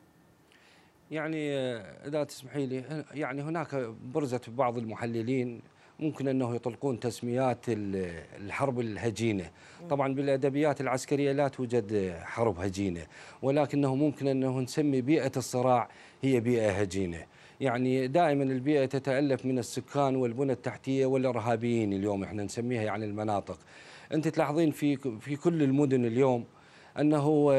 يعني 1.10 1.56
آه، 1.56 2.08
إذا 2.08 2.24
تسمحي 2.24 2.66
لي 2.66 3.04
يعني 3.10 3.42
هناك 3.42 3.74
برزت 4.14 4.50
بعض 4.50 4.78
المحللين 4.78 5.62
ممكن 6.00 6.28
أنه 6.28 6.54
يطلقون 6.54 7.00
تسميات 7.00 7.64
الحرب 7.68 8.80
الهجينة. 8.80 9.50
طبعا 9.90 10.14
بالأدبيات 10.14 10.80
العسكرية 10.80 11.32
لا 11.32 11.48
توجد 11.48 12.14
حرب 12.22 12.60
هجينة 12.60 13.02
ولكنه 13.42 13.94
ممكن 13.94 14.28
أنه 14.28 14.60
نسمي 14.60 15.00
بيئة 15.00 15.32
الصراع 15.36 15.88
هي 16.22 16.40
بيئة 16.40 16.70
هجينة. 16.70 17.24
يعني 17.60 18.06
دائما 18.06 18.44
البيئة 18.44 18.84
تتألف 18.84 19.46
من 19.46 19.58
السكان 19.58 20.16
والبنى 20.16 20.52
التحتية 20.52 21.06
والإرهابيين 21.06 21.92
اليوم 21.92 22.22
إحنا 22.22 22.42
نسميها 22.42 22.82
يعني 22.82 23.04
المناطق. 23.04 23.58
أنت 24.12 24.28
تلاحظين 24.28 24.70
في 24.70 24.96
في 24.96 25.36
كل 25.36 25.62
المدن 25.62 26.04
اليوم 26.04 26.44
أنه 26.98 27.52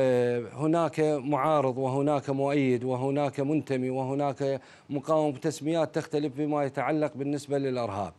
هناك 0.54 1.00
معارض 1.24 1.78
وهناك 1.78 2.30
مؤيد 2.30 2.84
وهناك 2.84 3.40
منتمي 3.40 3.90
وهناك 3.90 4.62
مقاوم 4.90 5.32
بتسميات 5.32 5.96
تختلف 5.96 6.34
بما 6.38 6.64
يتعلق 6.64 7.12
بالنسبة 7.16 7.58
للإرهاب. 7.58 8.14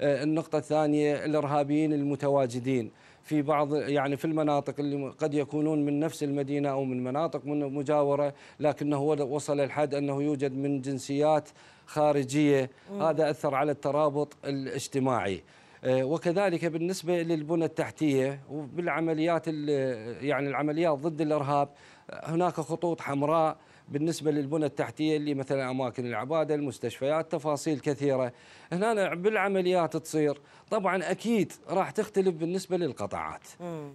آه، 0.00 0.22
النقطة 0.22 0.58
الثانية 0.58 1.24
الإرهابيين 1.24 1.92
المتواجدين 1.92 2.90
في 3.22 3.42
بعض 3.42 3.74
يعني 3.74 4.16
في 4.16 4.24
المناطق 4.24 4.74
اللي 4.78 5.08
قد 5.18 5.34
يكونون 5.34 5.84
من 5.84 6.00
نفس 6.00 6.22
المدينة 6.22 6.68
أو 6.68 6.84
من 6.84 7.04
مناطق 7.04 7.44
من 7.44 7.74
مجاورة 7.74 8.34
لكنه 8.60 9.02
وصل 9.02 9.60
الحد 9.60 9.94
أنه 9.94 10.22
يوجد 10.22 10.52
من 10.56 10.80
جنسيات 10.80 11.48
خارجية. 11.86 12.70
هذا 13.00 13.30
أثر 13.30 13.54
على 13.54 13.72
الترابط 13.72 14.36
الاجتماعي. 14.44 15.34
آه، 15.34 15.40
وكذلك 15.86 16.64
بالنسبة 16.64 17.22
للبنى 17.22 17.64
التحتية 17.64 18.40
وبالعمليات 18.50 19.48
يعني 19.48 20.48
العمليات 20.48 20.98
ضد 20.98 21.20
الإرهاب 21.20 21.68
هناك 22.10 22.52
خطوط 22.52 23.00
حمراء 23.00 23.56
بالنسبة 23.88 24.30
للبنى 24.30 24.66
التحتية 24.66 25.16
اللي 25.16 25.34
مثلا 25.34 25.70
أماكن 25.70 26.06
العبادة 26.06 26.54
المستشفيات 26.54 27.32
تفاصيل 27.32 27.80
كثيرة. 27.80 28.32
هنا 28.72 29.14
بالعمليات 29.14 29.96
تصير. 29.96 30.40
طبعا 30.70 31.10
أكيد 31.10 31.52
راح 31.68 31.90
تختلف 31.90 32.34
بالنسبة 32.34 32.76
للقطاعات. 32.76 33.42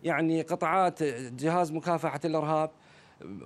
يعني 0.04 0.42
قطاعات 0.42 1.04
جهاز 1.34 1.72
مكافحة 1.72 2.20
الإرهاب 2.26 2.70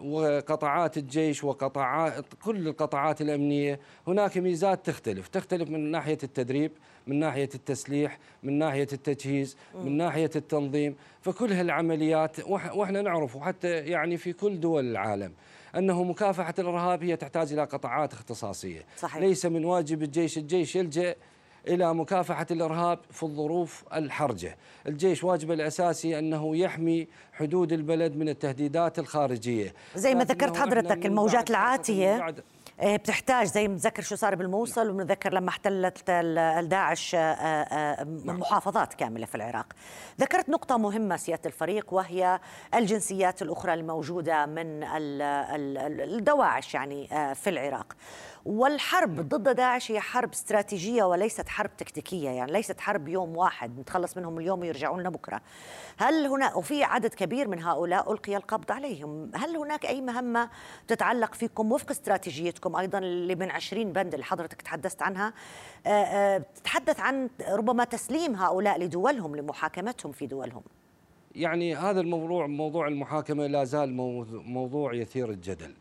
وقطاعات 0.02 0.98
الجيش 0.98 1.44
وقطاعات 1.44 2.26
كل 2.44 2.68
القطاعات 2.68 3.22
الأمنية. 3.22 3.80
هناك 4.08 4.38
ميزات 4.38 4.86
تختلف. 4.86 5.28
تختلف 5.28 5.70
من 5.70 5.92
ناحية 5.92 6.18
التدريب 6.24 6.72
من 7.08 7.20
ناحية 7.20 7.50
التسليح 7.56 8.20
من 8.44 8.60
ناحية 8.60 8.88
التجهيز 8.94 9.58
من 9.76 9.98
ناحية 9.98 10.30
التنظيم. 10.36 10.96
فكل 11.22 11.54
هالعمليات 11.54 12.48
وإحنا 12.48 13.02
نعرف 13.02 13.36
وحتى 13.36 13.70
يعني 13.70 14.18
في 14.18 14.34
كل 14.34 14.60
دول 14.60 14.92
العالم 14.92 15.34
أنه 15.76 16.04
مكافحة 16.04 16.54
الإرهاب 16.60 17.04
هي 17.04 17.16
تحتاج 17.16 17.54
إلى 17.54 17.64
قطاعات 17.64 18.14
اختصاصية. 18.14 18.86
صحيح. 18.98 19.18
ليس 19.18 19.46
من 19.46 19.66
واجب 19.66 20.04
الجيش 20.04 20.38
الجيش 20.38 20.76
يلجأ 20.76 21.16
إلى 21.68 21.94
مكافحة 21.94 22.46
الإرهاب 22.52 23.00
في 23.12 23.24
الظروف 23.24 23.84
الحرجة 23.94 24.58
الجيش 24.88 25.24
واجبه 25.24 25.54
الأساسي 25.54 26.20
أنه 26.20 26.58
يحمي 26.58 27.08
حدود 27.34 27.74
البلد 27.74 28.16
من 28.16 28.30
التهديدات 28.30 29.00
الخارجية 29.00 29.74
زي 29.96 30.16
ما 30.16 30.24
ذكرت 30.24 30.58
حضرتك 30.58 31.06
الموجات 31.06 31.50
العاتية 31.50 32.36
إيه، 32.82 32.98
بتحتاج 32.98 33.48
زي 33.48 33.68
متذكر 33.68 34.02
شو 34.04 34.16
صار 34.16 34.36
بالموصل 34.36 34.90
وبنتذكر 34.90 35.34
لما 35.34 35.50
احتلت 35.50 36.04
الداعش 36.10 37.16
آه، 37.16 37.20
آه، 37.20 38.04
نعم. 38.04 38.40
محافظات 38.40 38.94
كاملة 38.94 39.26
في 39.26 39.36
العراق. 39.36 39.74
ذكرت 40.22 40.50
نقطة 40.50 40.78
مهمة 40.78 41.18
سيادة 41.18 41.42
الفريق 41.46 41.94
وهي 41.94 42.40
الجنسيات 42.76 43.42
الأخرى 43.42 43.74
الموجودة 43.74 44.46
من 44.46 44.84
الدواعش 46.02 46.74
يعني 46.74 47.14
آه، 47.14 47.34
في 47.34 47.50
العراق. 47.50 47.96
والحرب 48.46 49.16
ضد 49.16 49.56
داعش 49.56 49.92
هي 49.92 50.00
حرب 50.00 50.32
استراتيجية 50.32 51.04
وليست 51.04 51.50
حرب 51.50 51.78
تكتيكية 51.78 52.30
يعني 52.30 52.52
ليست 52.52 52.80
حرب 52.80 53.08
يوم 53.08 53.38
واحد 53.38 53.80
نتخلص 53.80 54.18
منهم 54.18 54.40
اليوم 54.40 54.60
ويرجعون 54.60 55.00
لنا 55.00 55.10
بكرة. 55.10 55.42
هل 55.98 56.28
هنا 56.28 56.56
وفي 56.56 56.84
عدد 56.84 57.14
كبير 57.14 57.48
من 57.48 57.64
هؤلاء 57.64 58.14
ألقي 58.14 58.38
القبض 58.38 58.72
عليهم. 58.72 59.32
هل 59.36 59.58
هناك 59.58 59.86
أي 59.86 60.02
مهمة 60.02 60.50
تتعلق 60.88 61.34
فيكم 61.34 61.72
وفق 61.72 61.92
استراتيجيتكم 61.92 62.76
أيضا 62.76 62.98
اللي 62.98 63.36
من 63.36 63.52
20 63.52 63.94
بند 63.94 64.14
اللي 64.14 64.26
حضرتك 64.26 64.62
تحدثت 64.62 65.02
عنها؟ 65.02 65.34
آه، 65.88 65.90
آه، 65.90 66.38
تتحدث 66.56 67.00
عن 67.00 67.30
ربما 67.50 67.84
تسليم 67.84 68.36
هؤلاء 68.36 68.80
لدولهم 68.80 69.36
لمحاكمتهم 69.36 70.12
في 70.12 70.28
دولهم. 70.28 70.64
يعني 71.36 71.76
هذا 71.76 72.02
الموضوع 72.02 72.48
موضوع 72.48 72.88
المحاكمة 72.88 73.48
لا 73.48 73.64
زال 73.64 73.94
موضوع 74.46 74.94
يثير 74.94 75.30
الجدل. 75.30 75.76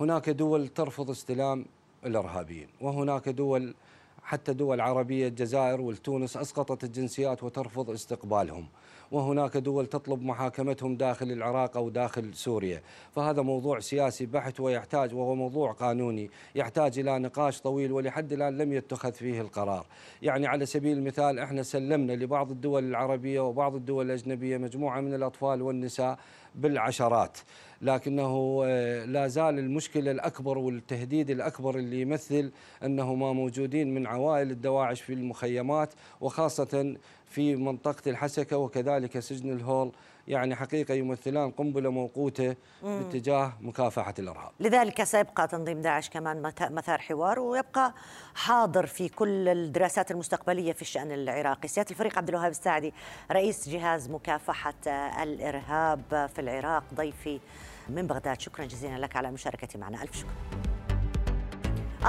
هناك 0.00 0.30
دول 0.30 0.68
ترفض 0.68 1.10
استلام 1.10 1.66
الإرهابيين. 2.06 2.68
وهناك 2.80 3.28
دول 3.28 3.74
حتى 4.22 4.52
دول 4.52 4.80
عربية 4.80 5.28
الجزائر 5.28 5.80
والتونس 5.80 6.36
أسقطت 6.36 6.84
الجنسيات 6.84 7.42
وترفض 7.42 7.90
استقبالهم. 7.90 8.66
وهناك 9.12 9.56
دول 9.56 9.86
تطلب 9.86 10.22
محاكمتهم 10.22 10.96
داخل 10.96 11.32
العراق 11.32 11.76
أو 11.76 11.88
داخل 11.88 12.34
سوريا. 12.34 12.82
فهذا 13.14 13.42
موضوع 13.42 13.80
سياسي 13.80 14.26
بحت 14.26 14.60
ويحتاج 14.60 15.14
وهو 15.14 15.34
موضوع 15.34 15.72
قانوني 15.72 16.30
يحتاج 16.54 16.98
إلى 16.98 17.18
نقاش 17.18 17.60
طويل 17.60 17.92
ولحد 17.92 18.32
الآن 18.32 18.58
لم 18.58 18.72
يتخذ 18.72 19.12
فيه 19.12 19.40
القرار. 19.40 19.86
يعني 20.22 20.46
على 20.46 20.66
سبيل 20.66 20.98
المثال 20.98 21.38
إحنا 21.38 21.62
سلمنا 21.62 22.12
لبعض 22.12 22.50
الدول 22.50 22.84
العربية 22.84 23.40
وبعض 23.40 23.74
الدول 23.74 24.06
الأجنبية 24.06 24.58
مجموعة 24.58 25.00
من 25.00 25.14
الأطفال 25.14 25.62
والنساء 25.62 26.18
بالعشرات. 26.54 27.38
لكنه 27.82 28.62
آه، 28.64 29.04
لا 29.04 29.28
زال 29.28 29.58
المشكلة 29.58 30.10
الأكبر 30.10 30.58
والتهديد 30.58 31.30
الأكبر 31.30 31.76
اللي 31.78 32.00
يمثل 32.00 32.50
أنه 32.84 33.14
ما 33.14 33.32
موجودين 33.32 33.94
من 33.94 34.06
عوائل 34.06 34.50
الدواعش 34.50 35.00
في 35.00 35.12
المخيمات 35.12 35.94
وخاصة 36.20 36.96
في 37.30 37.56
منطقة 37.56 38.10
الحسكة 38.10 38.56
وكذلك 38.56 39.18
سجن 39.18 39.52
الهول 39.52 39.92
يعني 40.28 40.54
حقيقة 40.54 40.94
يمثلان 40.94 41.50
قنبلة 41.50 41.90
موقوتة 41.90 42.56
باتجاه 42.82 43.52
مكافحة 43.60 44.14
الإرهاب. 44.18 44.52
لذلك 44.60 45.04
سيبقى 45.04 45.48
تنظيم 45.48 45.80
داعش 45.80 46.10
كمان 46.10 46.52
مثار 46.60 46.98
حوار 46.98 47.40
ويبقى 47.40 47.94
حاضر 48.34 48.86
في 48.86 49.08
كل 49.08 49.48
الدراسات 49.48 50.10
المستقبلية 50.10 50.72
في 50.72 50.82
الشأن 50.82 51.12
العراقي. 51.12 51.68
سيادة 51.68 51.90
الفريق 51.90 52.18
عبد 52.18 52.28
الوهاب 52.28 52.50
الساعدي 52.50 52.94
رئيس 53.32 53.68
جهاز 53.68 54.10
مكافحة 54.10 54.74
الإرهاب 55.22 56.30
في 56.34 56.40
العراق 56.40 56.84
ضيفي 56.94 57.40
من 57.88 58.06
بغداد. 58.06 58.40
شكرا 58.40 58.64
جزيلا 58.64 58.98
لك 58.98 59.16
على 59.16 59.28
المشاركة 59.28 59.78
معنا. 59.78 60.02
ألف 60.02 60.16
شكر. 60.16 60.28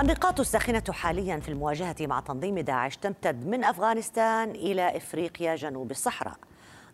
النقاط 0.02 0.40
الساخنة 0.40 0.84
حاليا 0.90 1.40
في 1.40 1.50
المواجهة 1.50 1.96
مع 2.02 2.20
تنظيم 2.20 2.60
داعش 2.60 2.98
تمتد 2.98 3.48
من 3.48 3.64
أفغانستان 3.64 4.50
إلى 4.50 4.98
إفريقيا 4.98 5.56
جنوب 5.56 5.92
الصحراء. 5.92 6.36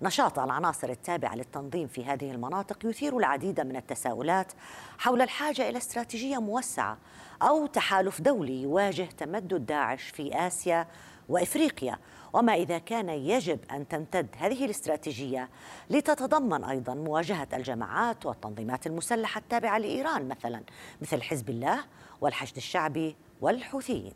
نشاط 0.01 0.39
العناصر 0.39 0.89
التابعة 0.89 1.35
للتنظيم 1.35 1.87
في 1.87 2.05
هذه 2.05 2.31
المناطق 2.31 2.85
يثير 2.85 3.17
العديد 3.17 3.61
من 3.61 3.75
التساؤلات 3.75 4.51
حول 4.97 5.21
الحاجة 5.21 5.69
إلى 5.69 5.77
استراتيجية 5.77 6.37
موسعة 6.37 6.97
أو 7.41 7.65
تحالف 7.65 8.21
دولي 8.21 8.61
يواجه 8.61 9.09
تمدد 9.17 9.65
داعش 9.65 10.03
في 10.03 10.47
آسيا 10.47 10.87
وإفريقيا. 11.29 11.99
وما 12.33 12.53
إذا 12.53 12.77
كان 12.77 13.09
يجب 13.09 13.59
أن 13.71 13.87
تمتد 13.87 14.27
هذه 14.37 14.65
الاستراتيجية 14.65 15.49
لتتضمن 15.89 16.63
أيضا 16.63 16.93
مواجهة 16.93 17.47
الجماعات 17.53 18.25
والتنظيمات 18.25 18.87
المسلحة 18.87 19.39
التابعة 19.39 19.77
لإيران 19.77 20.27
مثلا 20.27 20.61
مثل 21.01 21.21
حزب 21.21 21.49
الله 21.49 21.79
والحشد 22.21 22.57
الشعبي 22.57 23.15
والحوثيين. 23.41 24.13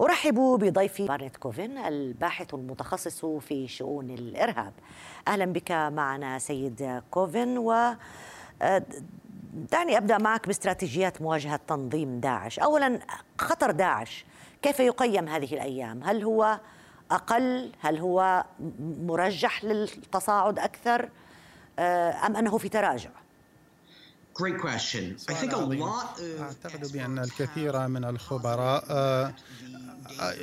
أرحب 0.00 0.34
بضيفي 0.34 1.06
بارنت 1.06 1.36
كوفن 1.36 1.78
الباحث 1.78 2.54
المتخصص 2.54 3.24
في 3.24 3.68
شؤون 3.68 4.10
الإرهاب. 4.10 4.72
أهلا 5.28 5.44
بك 5.44 5.72
معنا 5.72 6.38
سيد 6.38 7.02
كوفن 7.10 7.58
و 7.58 7.72
آه، 8.62 8.82
دعني 9.72 9.96
أبدأ 9.98 10.18
معك 10.18 10.46
باستراتيجيات 10.46 11.22
مواجهة 11.22 11.60
تنظيم 11.68 12.20
داعش. 12.20 12.58
أولا 12.58 12.98
خطر 13.38 13.70
داعش 13.70 14.24
كيف 14.62 14.80
يقيم 14.80 15.28
هذه 15.28 15.54
الأيام؟ 15.54 16.02
هل 16.04 16.22
هو 16.22 16.60
أقل؟ 17.10 17.72
هل 17.80 17.98
هو 17.98 18.44
مرجح 19.02 19.64
للتصاعد 19.64 20.58
أكثر؟ 20.58 21.08
آه، 21.78 22.26
أم 22.26 22.36
أنه 22.36 22.58
في 22.58 22.68
تراجع؟ 22.68 23.10
Great 24.34 24.58
question. 24.58 25.16
I 25.28 25.34
think 25.34 25.52
a 25.52 25.56
lot 25.58 26.18
of 26.18 26.40
أعتقد 26.40 26.92
بأن 26.92 27.18
الكثير 27.18 27.88
من 27.88 28.04
الخبراء 28.04 28.84
آه، 28.90 29.34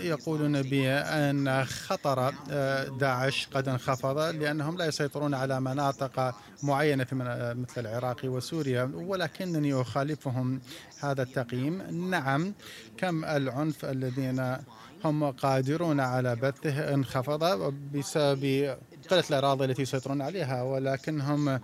يقولون 0.04 0.62
بأن 0.62 1.65
خطر 1.65 2.34
آه، 2.49 2.84
داعش 2.84 3.47
قد 3.54 3.67
انخفض 3.67 4.17
لأنهم 4.17 4.78
لا 4.78 4.86
يسيطرون 4.86 5.34
على 5.34 5.62
مناطق 5.62 6.36
معينة 6.63 7.04
في 7.04 7.15
مثل 7.58 7.82
العراق 7.82 8.21
وسوريا 8.23 8.91
ولكنني 8.93 9.82
أخالفهم 9.82 10.62
هذا 10.99 11.23
التقييم 11.23 11.82
نعم 12.10 12.54
كم 12.97 13.25
العنف 13.25 13.86
الذين 13.86 14.58
هم 15.06 15.32
قادرون 15.32 15.99
على 15.99 16.36
بثه 16.36 16.93
انخفض 16.93 17.73
بسبب 17.93 18.75
قلة 19.10 19.24
الأراضي 19.30 19.65
التي 19.65 19.82
يسيطرون 19.82 20.22
عليها 20.22 20.62
ولكنهم 20.63 21.60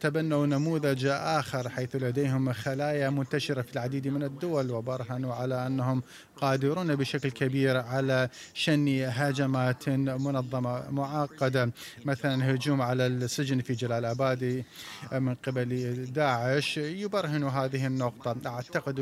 تبنوا 0.00 0.46
نموذج 0.46 1.06
آخر 1.06 1.68
حيث 1.68 1.96
لديهم 1.96 2.52
خلايا 2.52 3.10
منتشرة 3.10 3.62
في 3.62 3.72
العديد 3.72 4.08
من 4.08 4.22
الدول 4.22 4.70
وبرهنوا 4.70 5.34
على 5.34 5.66
أنهم 5.66 6.02
قادرون 6.36 6.96
بشكل 6.96 7.30
كبير 7.30 7.76
على 7.76 8.28
شن 8.54 9.04
هجمات 9.08 9.88
منظمة 9.88 10.90
معقدة. 10.90 11.70
مثلا 12.04 12.50
هجوم 12.54 12.82
على 12.82 13.06
السجن 13.06 13.60
في 13.60 13.72
جلال 13.72 14.04
آباد 14.04 14.64
من 15.12 15.34
قبل 15.34 15.94
داعش 16.12 16.76
يبرهن 16.76 17.44
هذه 17.44 17.86
النقطة. 17.86 18.36
أعتقد 18.46 19.00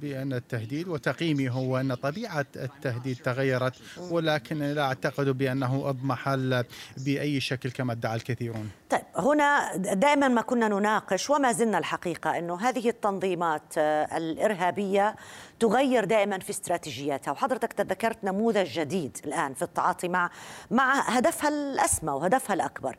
بأن 0.00 0.32
التهديد 0.32 0.88
وتقييمي 0.88 1.50
هو 1.50 1.80
أن 1.80 1.94
طبيعة 1.94 2.46
التهديد 2.56 3.16
تغيرت 3.16 3.74
ولكن 3.98 4.58
لا 4.58 4.82
أعتقد 4.82 5.28
بأنه 5.28 5.88
اضمحل 5.88 6.64
بأي 6.96 7.31
شكل 7.40 7.70
كما 7.70 7.92
ادعى 7.92 8.16
الكثيرون؟ 8.16 8.70
طيب 8.90 9.00
هنا 9.16 9.76
دائما 9.76 10.28
ما 10.28 10.40
كنا 10.40 10.68
نناقش 10.68 11.30
وما 11.30 11.52
زلنا 11.52 11.78
الحقيقة 11.78 12.38
أنه 12.38 12.60
هذه 12.60 12.88
التنظيمات 12.88 13.62
آه، 13.78 14.16
الإرهابية 14.16 15.16
تغير 15.60 16.04
دائما 16.04 16.38
في 16.38 16.50
استراتيجياتها 16.50 17.32
وحضرتك 17.32 17.72
تذكرت 17.72 18.24
نموذج 18.24 18.80
جديد 18.80 19.16
الآن 19.24 19.54
في 19.54 19.62
التعاطي 19.62 20.08
مع 20.08 20.30
مع 20.70 21.00
هدفها 21.00 21.48
الأسمى 21.48 22.12
وهدفها 22.12 22.54
الأكبر 22.54 22.96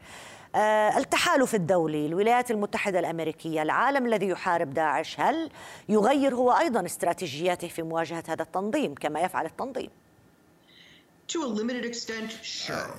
آه، 0.56 0.98
التحالف 0.98 1.56
الدولي 1.56 2.06
الولايات 2.06 2.52
المتحدة 2.52 3.00
الأمريكية 3.00 3.62
العالم 3.62 4.06
الذي 4.06 4.28
يحارب 4.28 4.74
داعش. 4.74 5.20
هل 5.20 5.50
يغير 5.90 6.36
هو 6.36 6.52
أيضا 6.52 6.86
استراتيجياته 6.86 7.68
في 7.68 7.82
مواجهة 7.82 8.24
هذا 8.28 8.42
التنظيم 8.42 8.96
كما 8.96 9.20
يفعل 9.20 9.46
التنظيم؟ 9.46 9.90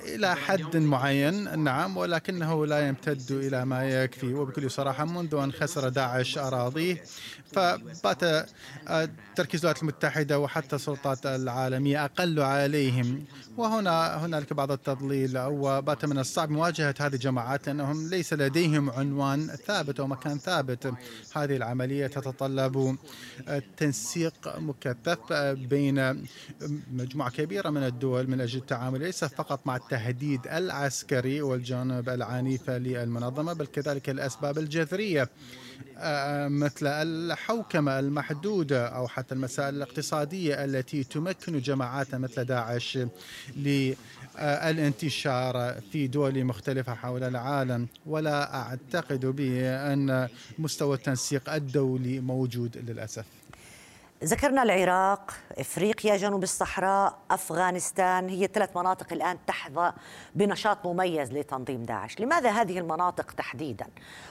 إلى 0.03 0.35
حد 0.35 0.77
معين. 0.77 1.59
نعم 1.63 1.97
ولكنه 1.97 2.65
لا 2.65 2.87
يمتد 2.87 3.31
إلى 3.31 3.65
ما 3.65 3.89
يكفي. 3.89 4.33
وبكل 4.33 4.71
صراحة 4.71 5.05
منذ 5.05 5.35
أن 5.35 5.51
خسر 5.51 5.89
داعش 5.89 6.37
أراضيه 6.37 7.03
فبات 7.45 8.49
تركيز 9.35 9.59
الولايات 9.59 9.81
المتحدة 9.81 10.39
وحتى 10.39 10.75
السلطات 10.75 11.25
العالمية 11.25 12.05
أقل 12.05 12.39
عليهم. 12.39 13.25
وهنا 13.57 14.25
هنالك 14.25 14.53
بعض 14.53 14.71
التضليل 14.71 15.37
وبات 15.37 16.05
من 16.05 16.19
الصعب 16.19 16.49
مواجهة 16.49 16.95
هذه 16.99 17.13
الجماعات 17.13 17.67
لأنهم 17.67 18.09
ليس 18.09 18.33
لديهم 18.33 18.89
عنوان 18.89 19.47
ثابت 19.47 19.99
أو 19.99 20.07
مكان 20.07 20.37
ثابت. 20.37 20.93
هذه 21.35 21.55
العملية 21.55 22.07
تتطلب 22.07 22.97
تنسيق 23.77 24.57
مكثف 24.57 25.33
بين 25.53 26.25
مجموعة 26.91 27.31
كبيرة 27.31 27.69
من 27.69 27.83
الدول 27.83 28.14
من 28.23 28.41
أجل 28.41 28.59
التعامل 28.59 28.99
ليس 28.99 29.25
فقط 29.25 29.59
مع 29.65 29.75
التهديد 29.75 30.47
العسكري 30.47 31.41
والجانب 31.41 32.09
العنيف 32.09 32.69
للمنظمة 32.69 33.53
بل 33.53 33.65
كذلك 33.65 34.09
الأسباب 34.09 34.57
الجذرية 34.57 35.29
آه، 35.97 36.47
مثل 36.47 36.87
الحوكمة 36.87 37.99
المحدودة 37.99 38.87
أو 38.87 39.07
حتى 39.07 39.35
المسائل 39.35 39.75
الاقتصادية 39.75 40.65
التي 40.65 41.03
تمكن 41.03 41.59
جماعات 41.59 42.15
مثل 42.15 42.43
داعش 42.43 42.99
للانتشار 43.57 45.81
في 45.91 46.07
دول 46.07 46.43
مختلفة 46.43 46.93
حول 46.93 47.23
العالم. 47.23 47.87
ولا 48.05 48.55
أعتقد 48.55 49.25
بأن 49.25 50.27
مستوى 50.59 50.95
التنسيق 50.95 51.53
الدولي 51.53 52.19
موجود 52.19 52.77
للأسف. 52.77 53.25
ذكرنا 54.23 54.63
العراق 54.63 55.31
إفريقيا 55.59 56.17
جنوب 56.17 56.43
الصحراء 56.43 57.17
أفغانستان 57.31 58.29
هي 58.29 58.47
ثلاث 58.47 58.77
مناطق 58.77 59.13
الآن 59.13 59.37
تحظى 59.47 59.93
بنشاط 60.35 60.85
مميز 60.85 61.33
لتنظيم 61.33 61.83
داعش. 61.83 62.19
لماذا 62.19 62.49
هذه 62.49 62.79
المناطق 62.79 63.31
تحديدا؟ 63.31 63.85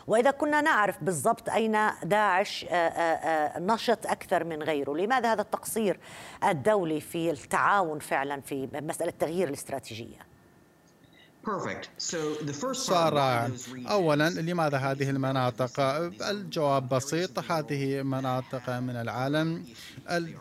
وإذا 0.06 0.30
كنا 0.30 0.60
نعرف 0.60 1.04
بالضبط 1.04 1.48
أين 1.48 1.90
داعش 2.02 2.66
آه، 2.70 2.74
آه، 2.74 3.56
آه، 3.56 3.58
نشط 3.58 4.06
أكثر 4.06 4.44
من 4.44 4.62
غيره 4.62 4.92
لماذا 4.92 5.32
هذا 5.32 5.42
التقصير 5.42 6.00
الدولي 6.44 7.00
في 7.00 7.30
التعاون 7.30 7.98
فعلا 7.98 8.40
في 8.40 8.68
مسألة 8.72 9.12
تغيير 9.18 9.48
الاستراتيجية؟ 9.48 10.33
رائع 13.12 13.50
أولا 13.90 14.30
لماذا 14.30 14.76
هذه 14.76 15.11
المناطق؟ 15.11 15.80
الجواب 16.30 16.88
بسيط 16.88 17.38
هذه 17.50 18.02
مناطق 18.02 18.70
من 18.70 18.96
العالم 18.96 19.64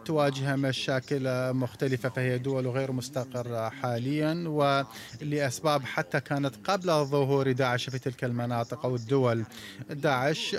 تواجه 0.05 0.55
مشاكل 0.55 1.53
مختلفة 1.53 2.09
فهي 2.09 2.37
دول 2.37 2.67
غير 2.67 2.91
مستقرة 2.91 3.69
حاليا 3.69 4.43
ولأسباب 5.21 5.83
حتى 5.83 6.19
كانت 6.19 6.69
قبل 6.69 6.87
ظهور 7.05 7.51
داعش 7.51 7.89
في 7.89 7.99
تلك 7.99 8.23
المناطق 8.23 8.85
أو 8.85 8.95
الدول 8.95 9.45
داعش. 9.89 10.55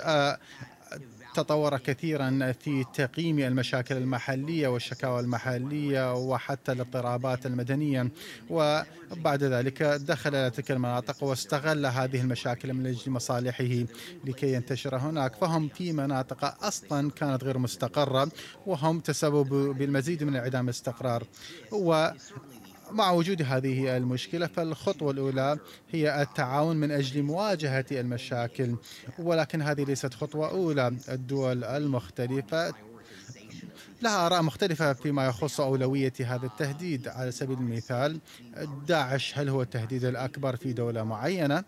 تطور 1.35 1.77
كثيرا 1.77 2.53
في 2.59 2.85
تقييم 2.93 3.39
المشاكل 3.39 3.97
المحلية 3.97 4.67
والشكاوى 4.67 5.19
المحلية 5.19 6.13
وحتى 6.13 6.71
الاضطرابات 6.71 7.45
المدنية 7.45 8.07
وبعد 8.49 9.43
ذلك 9.43 9.83
دخل 9.83 10.35
إلى 10.35 10.49
تلك 10.49 10.71
المناطق 10.71 11.23
واستغل 11.23 11.85
هذه 11.85 12.21
المشاكل 12.21 12.73
من 12.73 12.87
أجل 12.87 13.11
مصالحه 13.11 13.85
لكي 14.25 14.53
ينتشر 14.53 14.97
هناك. 14.97 15.35
فهم 15.35 15.67
في 15.67 15.93
مناطق 15.93 16.63
أصلا 16.65 17.11
كانت 17.11 17.43
غير 17.43 17.57
مستقرة 17.57 18.31
وهم 18.65 18.99
تسببوا 18.99 19.73
بالمزيد 19.73 20.23
من 20.23 20.35
انعدام 20.35 20.65
الاستقرار 20.65 21.23
و 21.71 22.07
مع 22.91 23.11
وجود 23.11 23.41
هذه 23.41 23.97
المشكلة 23.97 24.47
فالخطوة 24.47 25.11
الأولى 25.11 25.57
هي 25.91 26.21
التعاون 26.21 26.77
من 26.77 26.91
أجل 26.91 27.23
مواجهة 27.23 27.85
المشاكل 27.91 28.75
ولكن 29.19 29.61
هذه 29.61 29.83
ليست 29.83 30.13
خطوة 30.13 30.49
أولى. 30.49 30.93
الدول 31.09 31.63
المختلفة 31.63 32.73
لها 34.01 34.25
آراء 34.25 34.41
مختلفة 34.41 34.93
فيما 34.93 35.25
يخص 35.25 35.59
أولوية 35.59 36.13
هذا 36.19 36.45
التهديد. 36.45 37.07
على 37.07 37.31
سبيل 37.31 37.57
المثال 37.57 38.19
داعش 38.87 39.37
هل 39.37 39.49
هو 39.49 39.61
التهديد 39.61 40.05
الأكبر 40.05 40.55
في 40.55 40.73
دولة 40.73 41.03
معينة؟ 41.03 41.63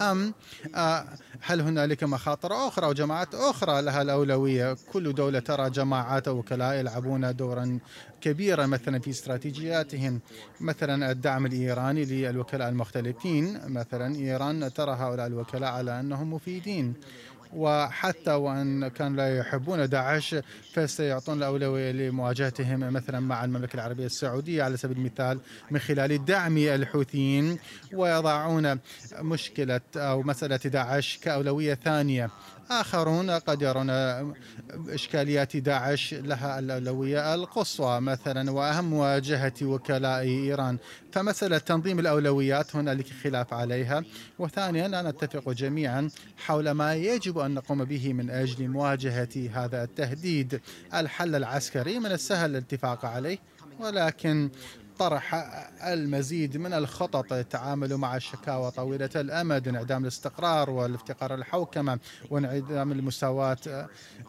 أم 0.00 0.34
آه، 0.74 1.04
هل 1.40 1.60
هنالك 1.60 2.04
مخاطر 2.04 2.52
أخرى 2.68 2.86
أو 2.86 2.92
جماعات 2.92 3.34
أخرى 3.34 3.82
لها 3.82 4.02
الأولوية؟ 4.02 4.76
كل 4.92 5.12
دولة 5.12 5.38
ترى 5.38 5.70
جماعات 5.70 6.28
وكلاء 6.28 6.74
يلعبون 6.74 7.36
دورا 7.36 7.78
كبيرا 8.20 8.66
مثلا 8.66 8.98
في 8.98 9.10
استراتيجياتهم. 9.10 10.20
مثلا 10.60 11.10
الدعم 11.10 11.46
الإيراني 11.46 12.04
للوكلاء 12.04 12.68
المختلفين. 12.68 13.60
مثلا 13.66 14.14
إيران 14.14 14.72
ترى 14.72 14.92
هؤلاء 14.92 15.26
الوكلاء 15.26 15.70
على 15.70 16.00
أنهم 16.00 16.32
مفيدين. 16.32 16.94
وحتى 17.52 18.32
وأن 18.32 18.88
كانوا 18.88 19.16
لا 19.16 19.38
يحبون 19.38 19.88
داعش 19.88 20.36
فسيعطون 20.72 21.38
الأولوية 21.38 21.92
لمواجهتهم 21.92 22.92
مثلا 22.92 23.20
مع 23.20 23.44
المملكة 23.44 23.74
العربية 23.74 24.06
السعودية 24.06 24.62
على 24.62 24.76
سبيل 24.76 24.96
المثال 24.96 25.40
من 25.70 25.78
خلال 25.78 26.24
دعم 26.24 26.58
الحوثيين 26.58 27.58
ويضعون 27.94 28.78
مشكلة 29.18 29.80
أو 29.96 30.22
مسألة 30.22 30.56
داعش 30.56 31.18
كأولوية 31.22 31.74
ثانية. 31.74 32.30
آخرون 32.70 33.30
قد 33.30 33.62
يرون 33.62 33.90
إشكاليات 34.88 35.56
داعش 35.56 36.14
لها 36.14 36.58
الأولوية 36.58 37.34
القصوى 37.34 38.00
مثلا 38.00 38.50
وأهم 38.50 38.84
مواجهة 38.84 39.54
وكلاء 39.62 40.20
إيران. 40.20 40.78
فمسألة 41.12 41.58
تنظيم 41.58 41.98
الأولويات 41.98 42.76
هنالك 42.76 43.06
خلاف 43.24 43.54
عليها. 43.54 44.04
وثانيا 44.38 45.02
نتفق 45.02 45.50
جميعا 45.52 46.10
حول 46.36 46.70
ما 46.70 46.94
يجب 46.94 47.38
أن 47.38 47.54
نقوم 47.54 47.84
به 47.84 48.12
من 48.12 48.30
أجل 48.30 48.68
مواجهة 48.68 49.50
هذا 49.52 49.84
التهديد. 49.84 50.60
الحل 50.94 51.34
العسكري 51.34 51.98
من 51.98 52.12
السهل 52.12 52.50
الاتفاق 52.50 53.04
عليه 53.04 53.38
ولكن 53.80 54.50
طرح 54.98 55.34
المزيد 55.86 56.56
من 56.56 56.72
الخطط 56.72 57.32
للتعامل 57.32 57.96
مع 57.96 58.16
الشكاوى 58.16 58.70
طويلة 58.70 59.10
الأمد 59.16 59.68
انعدام 59.68 60.02
الاستقرار 60.02 60.70
والافتقار 60.70 61.34
الحوكمة 61.34 61.98
وانعدام 62.30 62.92
المساواة 62.92 63.56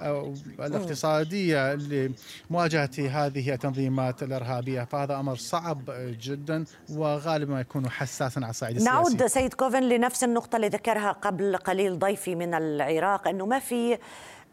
آه، 0.02 0.34
الاقتصادية 0.60 1.74
لمواجهة 1.74 2.90
هذه 2.98 3.54
التنظيمات 3.54 4.24
الإرهابية. 4.24 4.84
فهذا 4.84 5.20
أمر 5.20 5.36
صعب 5.36 5.82
جدا 6.22 6.66
وغالبا 6.90 7.60
يكون 7.60 7.90
حساسا 7.90 8.40
على 8.40 8.50
الصعيد 8.50 8.76
السياسي. 8.76 8.96
نعود 8.96 9.26
سيد 9.26 9.54
كوفن 9.54 9.84
لنفس 9.84 10.24
النقطة 10.24 10.56
اللي 10.56 10.68
ذكرها 10.68 11.12
قبل 11.12 11.58
قليل 11.58 12.00
ضيفي 12.00 12.36
من 12.36 12.54
العراق 12.54 13.28
أنه 13.28 13.46
ما 13.46 13.60
في 13.60 13.98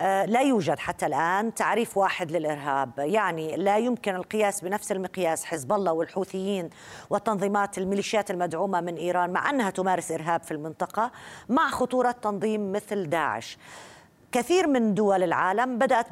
لا 0.01 0.41
يوجد 0.41 0.79
حتى 0.79 1.07
الآن 1.07 1.55
تعريف 1.55 1.97
واحد 1.97 2.31
للإرهاب. 2.31 2.91
يعني 2.99 3.57
لا 3.57 3.79
يمكن 3.79 4.15
القياس 4.15 4.61
بنفس 4.61 4.93
المقياس. 4.93 5.45
حزب 5.45 5.73
الله 5.73 5.93
والحوثيين 5.93 6.71
والتنظيمات 7.11 7.79
الميليشيات 7.79 8.31
المدعومة 8.31 8.81
من 8.81 8.97
إيران 8.97 9.31
مع 9.31 9.51
أنها 9.51 9.71
تمارس 9.71 10.11
إرهاب 10.11 10.43
في 10.43 10.51
المنطقة 10.51 11.11
مع 11.49 11.71
خطورة 11.71 12.11
تنظيم 12.11 12.73
مثل 12.73 13.11
داعش. 13.11 13.59
كثير 14.33 14.67
من 14.67 14.95
دول 14.95 15.23
العالم 15.23 15.79
بدأت 15.79 16.07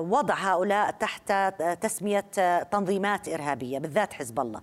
بوضع 0.00 0.34
هؤلاء 0.34 0.90
تحت 0.90 1.32
تسمية 1.80 2.24
تنظيمات 2.62 3.28
إرهابية 3.28 3.78
بالذات 3.78 4.12
حزب 4.12 4.40
الله. 4.40 4.60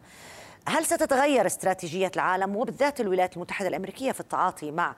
هل 0.67 0.85
ستتغير 0.85 1.45
استراتيجية 1.45 2.11
العالم 2.15 2.55
وبالذات 2.55 3.01
الولايات 3.01 3.35
المتحدة 3.35 3.67
الأمريكية 3.67 4.11
في 4.11 4.19
التعاطي 4.19 4.71
مع 4.71 4.95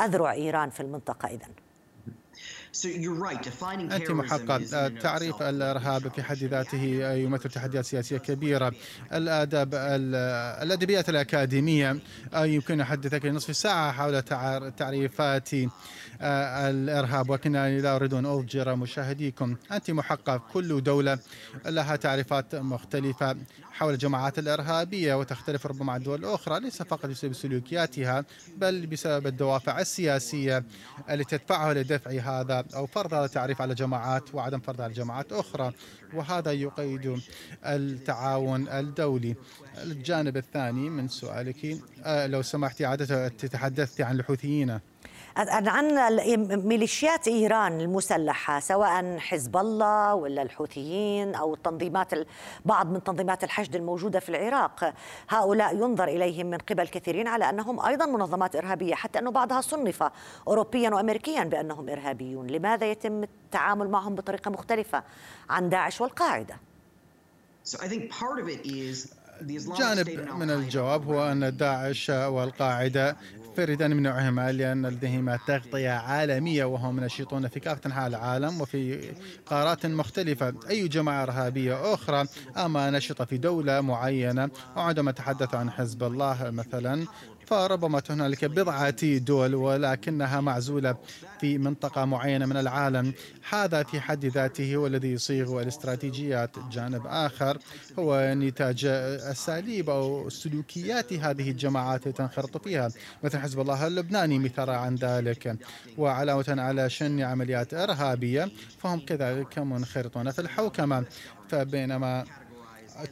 أذرع 0.00 0.32
إيران 0.32 0.70
في 0.70 0.80
المنطقة 0.80 1.28
إذن؟ 1.28 1.52
أنت 3.92 4.10
محقق 4.10 4.60
تعريف 5.00 5.42
الإرهاب 5.42 6.08
في 6.08 6.22
حد 6.22 6.36
ذاته 6.36 6.82
يمثل 7.14 7.50
تحديات 7.50 7.84
سياسية 7.84 8.18
كبيرة. 8.18 8.72
الآداب 9.12 9.74
الأدبيات 10.62 11.08
الأكاديمية 11.08 11.96
يمكن 12.36 12.80
أحدثك 12.80 13.24
لنصف 13.24 13.56
ساعة 13.56 13.92
حول 13.92 14.22
تعريفات 14.76 15.48
آه، 16.20 16.70
الإرهاب. 16.70 17.30
ولكنني 17.30 17.80
لا 17.80 17.96
أريد 17.96 18.14
أن 18.14 18.26
أضجر 18.26 18.76
مشاهديكم. 18.76 19.56
أنت 19.72 19.90
محقق 19.90 20.42
كل 20.52 20.82
دولة 20.82 21.18
لها 21.66 21.96
تعريفات 21.96 22.54
مختلفة 22.54 23.36
حول 23.72 23.94
الجماعات 23.94 24.38
الإرهابية 24.38 25.14
وتختلف 25.14 25.66
ربما 25.66 25.92
عن 25.92 26.00
الدول 26.00 26.18
الأخرى 26.18 26.60
ليس 26.60 26.82
فقط 26.82 27.06
بسبب 27.06 27.32
سلوكياتها 27.32 28.24
بل 28.56 28.86
بسبب 28.86 29.26
الدوافع 29.26 29.80
السياسية 29.80 30.64
التي 31.10 31.38
تدفعها 31.38 31.74
لدفع 31.74 32.10
هذا 32.10 32.61
أو 32.74 32.86
فرض 32.86 33.14
هذا 33.14 33.24
التعريف 33.24 33.62
على 33.62 33.74
جماعات 33.74 34.34
وعدم 34.34 34.60
فرض 34.60 34.80
على 34.80 34.92
جماعات 34.92 35.32
أخرى 35.32 35.72
وهذا 36.14 36.52
يقيد 36.52 37.20
التعاون 37.64 38.68
الدولي. 38.68 39.36
الجانب 39.82 40.36
الثاني 40.36 40.90
من 40.90 41.08
سؤالك 41.08 41.78
آه، 42.04 42.26
لو 42.26 42.42
سمحتي 42.42 42.84
عادة 42.84 43.28
تتحدثت 43.28 44.00
عن 44.00 44.20
الحوثيين. 44.20 44.80
عن 45.36 46.16
ميليشيات 46.66 47.28
إيران 47.28 47.80
المسلحة 47.80 48.60
سواء 48.60 49.18
حزب 49.18 49.56
الله 49.56 50.14
ولا 50.14 50.42
الحوثيين 50.42 51.34
أو 51.34 51.54
تنظيمات 51.54 52.10
بعض 52.64 52.90
من 52.90 53.04
تنظيمات 53.04 53.44
الحشد 53.44 53.76
الموجودة 53.76 54.20
في 54.20 54.28
العراق. 54.28 54.94
هؤلاء 55.28 55.76
ينظر 55.76 56.08
إليهم 56.08 56.46
من 56.46 56.58
قبل 56.58 56.88
كثيرين 56.88 57.28
على 57.28 57.50
أنهم 57.50 57.80
أيضا 57.80 58.06
منظمات 58.06 58.56
إرهابية 58.56 58.94
حتى 58.94 59.18
أنه 59.18 59.30
بعضها 59.30 59.60
صنف 59.60 60.04
اوروبيا 60.48 60.90
وامريكيا 60.90 61.44
بأنهم 61.44 61.88
إرهابيون. 61.88 62.46
لماذا 62.46 62.90
يتم 62.90 63.22
التعامل 63.22 63.90
معهم 63.90 64.14
بطريقة 64.14 64.50
مختلفة 64.50 65.02
عن 65.50 65.68
داعش 65.68 66.00
والقاعدة؟ 66.00 66.56
جانب 69.42 70.10
من 70.34 70.50
الجواب 70.50 71.06
هو 71.06 71.32
أن 71.32 71.56
داعش 71.56 72.10
والقاعدة 72.10 73.16
فردان 73.56 73.96
من 73.96 74.02
نوعهما 74.02 74.52
لأن 74.52 74.86
لديهما 74.86 75.38
تغطية 75.46 75.90
عالمية 75.90 76.64
وهم 76.64 77.00
نشيطون 77.00 77.48
في 77.48 77.60
كافة 77.60 77.80
أنحاء 77.86 78.06
العالم 78.06 78.60
وفي 78.60 79.12
قارات 79.46 79.86
مختلفة. 79.86 80.54
أي 80.70 80.88
جماعة 80.88 81.22
إرهابية 81.22 81.94
أخرى 81.94 82.24
أما 82.56 82.90
نشطة 82.90 83.24
في 83.24 83.38
دولة 83.38 83.80
معينة 83.80 84.50
وعندما 84.76 85.10
تحدث 85.10 85.54
عن 85.54 85.70
حزب 85.70 86.02
الله 86.02 86.50
مثلا 86.50 87.06
فربما 87.52 88.02
هنالك 88.10 88.44
بضعة 88.44 89.16
دول 89.18 89.54
ولكنها 89.54 90.40
معزولة 90.40 90.96
في 91.40 91.58
منطقة 91.58 92.04
معينة 92.04 92.46
من 92.46 92.56
العالم. 92.56 93.12
هذا 93.50 93.82
في 93.82 94.00
حد 94.00 94.24
ذاته 94.24 94.76
هو 94.76 94.86
الذي 94.86 95.12
يصيغ 95.12 95.62
الاستراتيجيات. 95.62 96.50
جانب 96.70 97.02
آخر 97.06 97.58
هو 97.98 98.34
نتاج 98.34 98.84
أساليب 98.84 99.90
أو 99.90 100.28
سلوكيات 100.28 101.12
هذه 101.12 101.50
الجماعات 101.50 102.08
تنخرط 102.08 102.64
فيها. 102.64 102.90
مثل 103.22 103.38
حزب 103.38 103.60
الله 103.60 103.86
اللبناني 103.86 104.38
مثال 104.38 104.70
عن 104.70 104.94
ذلك. 104.94 105.56
وعلاوة 105.98 106.44
على 106.48 106.90
شن 106.90 107.20
عمليات 107.20 107.74
إرهابية 107.74 108.50
فهم 108.78 109.00
كذلك 109.00 109.58
منخرطون 109.58 110.30
في 110.30 110.38
الحوكمة. 110.38 111.04
فبينما 111.48 112.24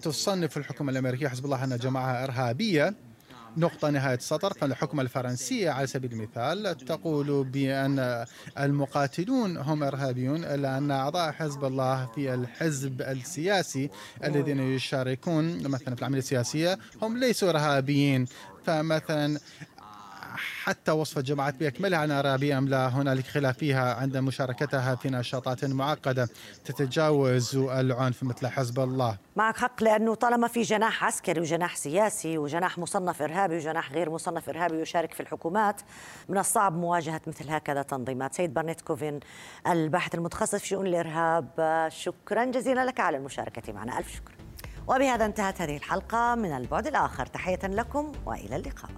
تصنف 0.03 0.57
الحكومة 0.57 0.93
الأمريكية 0.93 1.29
حزب 1.29 1.45
الله 1.45 1.65
أنها 1.65 1.77
جماعة 1.77 2.25
إرهابية 2.25 2.95
نقطة 3.57 3.91
نهاية 3.91 4.15
السطر 4.15 4.53
فالحكومة 4.53 5.03
الفرنسية 5.03 5.71
على 5.71 5.87
سبيل 5.87 6.13
المثال 6.13 6.77
تقول 6.77 7.45
بأن 7.45 8.25
المقاتلون 8.59 9.57
هم 9.57 9.83
إرهابيون 9.83 10.45
إلا 10.45 10.79
أن 10.79 10.91
أعضاء 10.91 11.33
حزب 11.33 11.65
الله 11.65 12.07
في 12.15 12.35
الحزب 12.35 13.03
السياسي 13.03 13.91
الذين 14.25 14.61
يشاركون 14.61 15.69
مثلا 15.69 15.95
في 15.95 16.01
العملية 16.01 16.19
السياسية 16.19 16.79
هم 17.03 17.19
ليسوا 17.19 17.51
إرهابيين. 17.51 18.27
فمثلا 18.65 19.41
حتى 20.65 20.93
وصف 20.93 21.19
الجماعات 21.19 21.55
بأكملها 21.55 22.21
إرهابية 22.21 22.59
أم 22.59 22.69
لا. 22.69 22.89
هنالك 22.89 23.27
خلاف 23.27 23.59
فيها 23.59 23.95
عند 23.95 24.17
مشاركتها 24.17 24.95
في 24.95 25.11
نشاطات 25.11 25.65
معقدة 25.65 26.29
تتجاوز 26.65 27.57
العنف 27.57 28.23
مثل 28.23 28.47
حزب 28.47 28.81
الله. 28.81 29.17
معك 29.37 29.57
حق 29.57 29.83
لأنه 29.83 30.15
طالما 30.15 30.49
في 30.49 30.63
جناح 30.63 31.05
عسكري 31.05 31.41
وجناح 31.41 31.77
سياسي 31.77 32.39
وجناح 32.39 32.79
مصنف 32.79 33.23
إرهابي 33.23 33.57
وجناح 33.57 33.93
غير 33.93 34.11
مصنف 34.11 34.49
إرهابي 34.49 34.81
يشارك 34.81 35.15
في 35.15 35.21
الحكومات 35.21 35.81
من 36.29 36.39
الصعب 36.39 36.77
مواجهة 36.77 37.21
مثل 37.27 37.51
هكذا 37.51 37.83
تنظيمات. 37.83 38.35
سيد 38.35 38.55
بارنيت 38.55 38.81
كوفين 38.81 39.21
الباحث 39.67 40.15
المتخصص 40.15 40.55
في 40.55 40.67
شؤون 40.67 40.87
الإرهاب 40.87 41.89
شكرا 41.93 42.45
جزيلا 42.45 42.85
لك 42.85 43.01
على 43.01 43.17
المشاركة 43.17 43.73
معنا. 43.73 43.99
ألف 43.99 44.15
شكر. 44.15 44.33
وبهذا 44.89 45.27
انتهت 45.27 45.61
هذه 45.61 45.77
الحلقة 45.77 46.35
من 46.35 46.53
البعد 46.53 46.87
الآخر. 46.87 47.27
تحية 47.27 47.61
لكم 47.63 48.13
وإلى 48.27 48.57
اللقاء. 48.57 48.91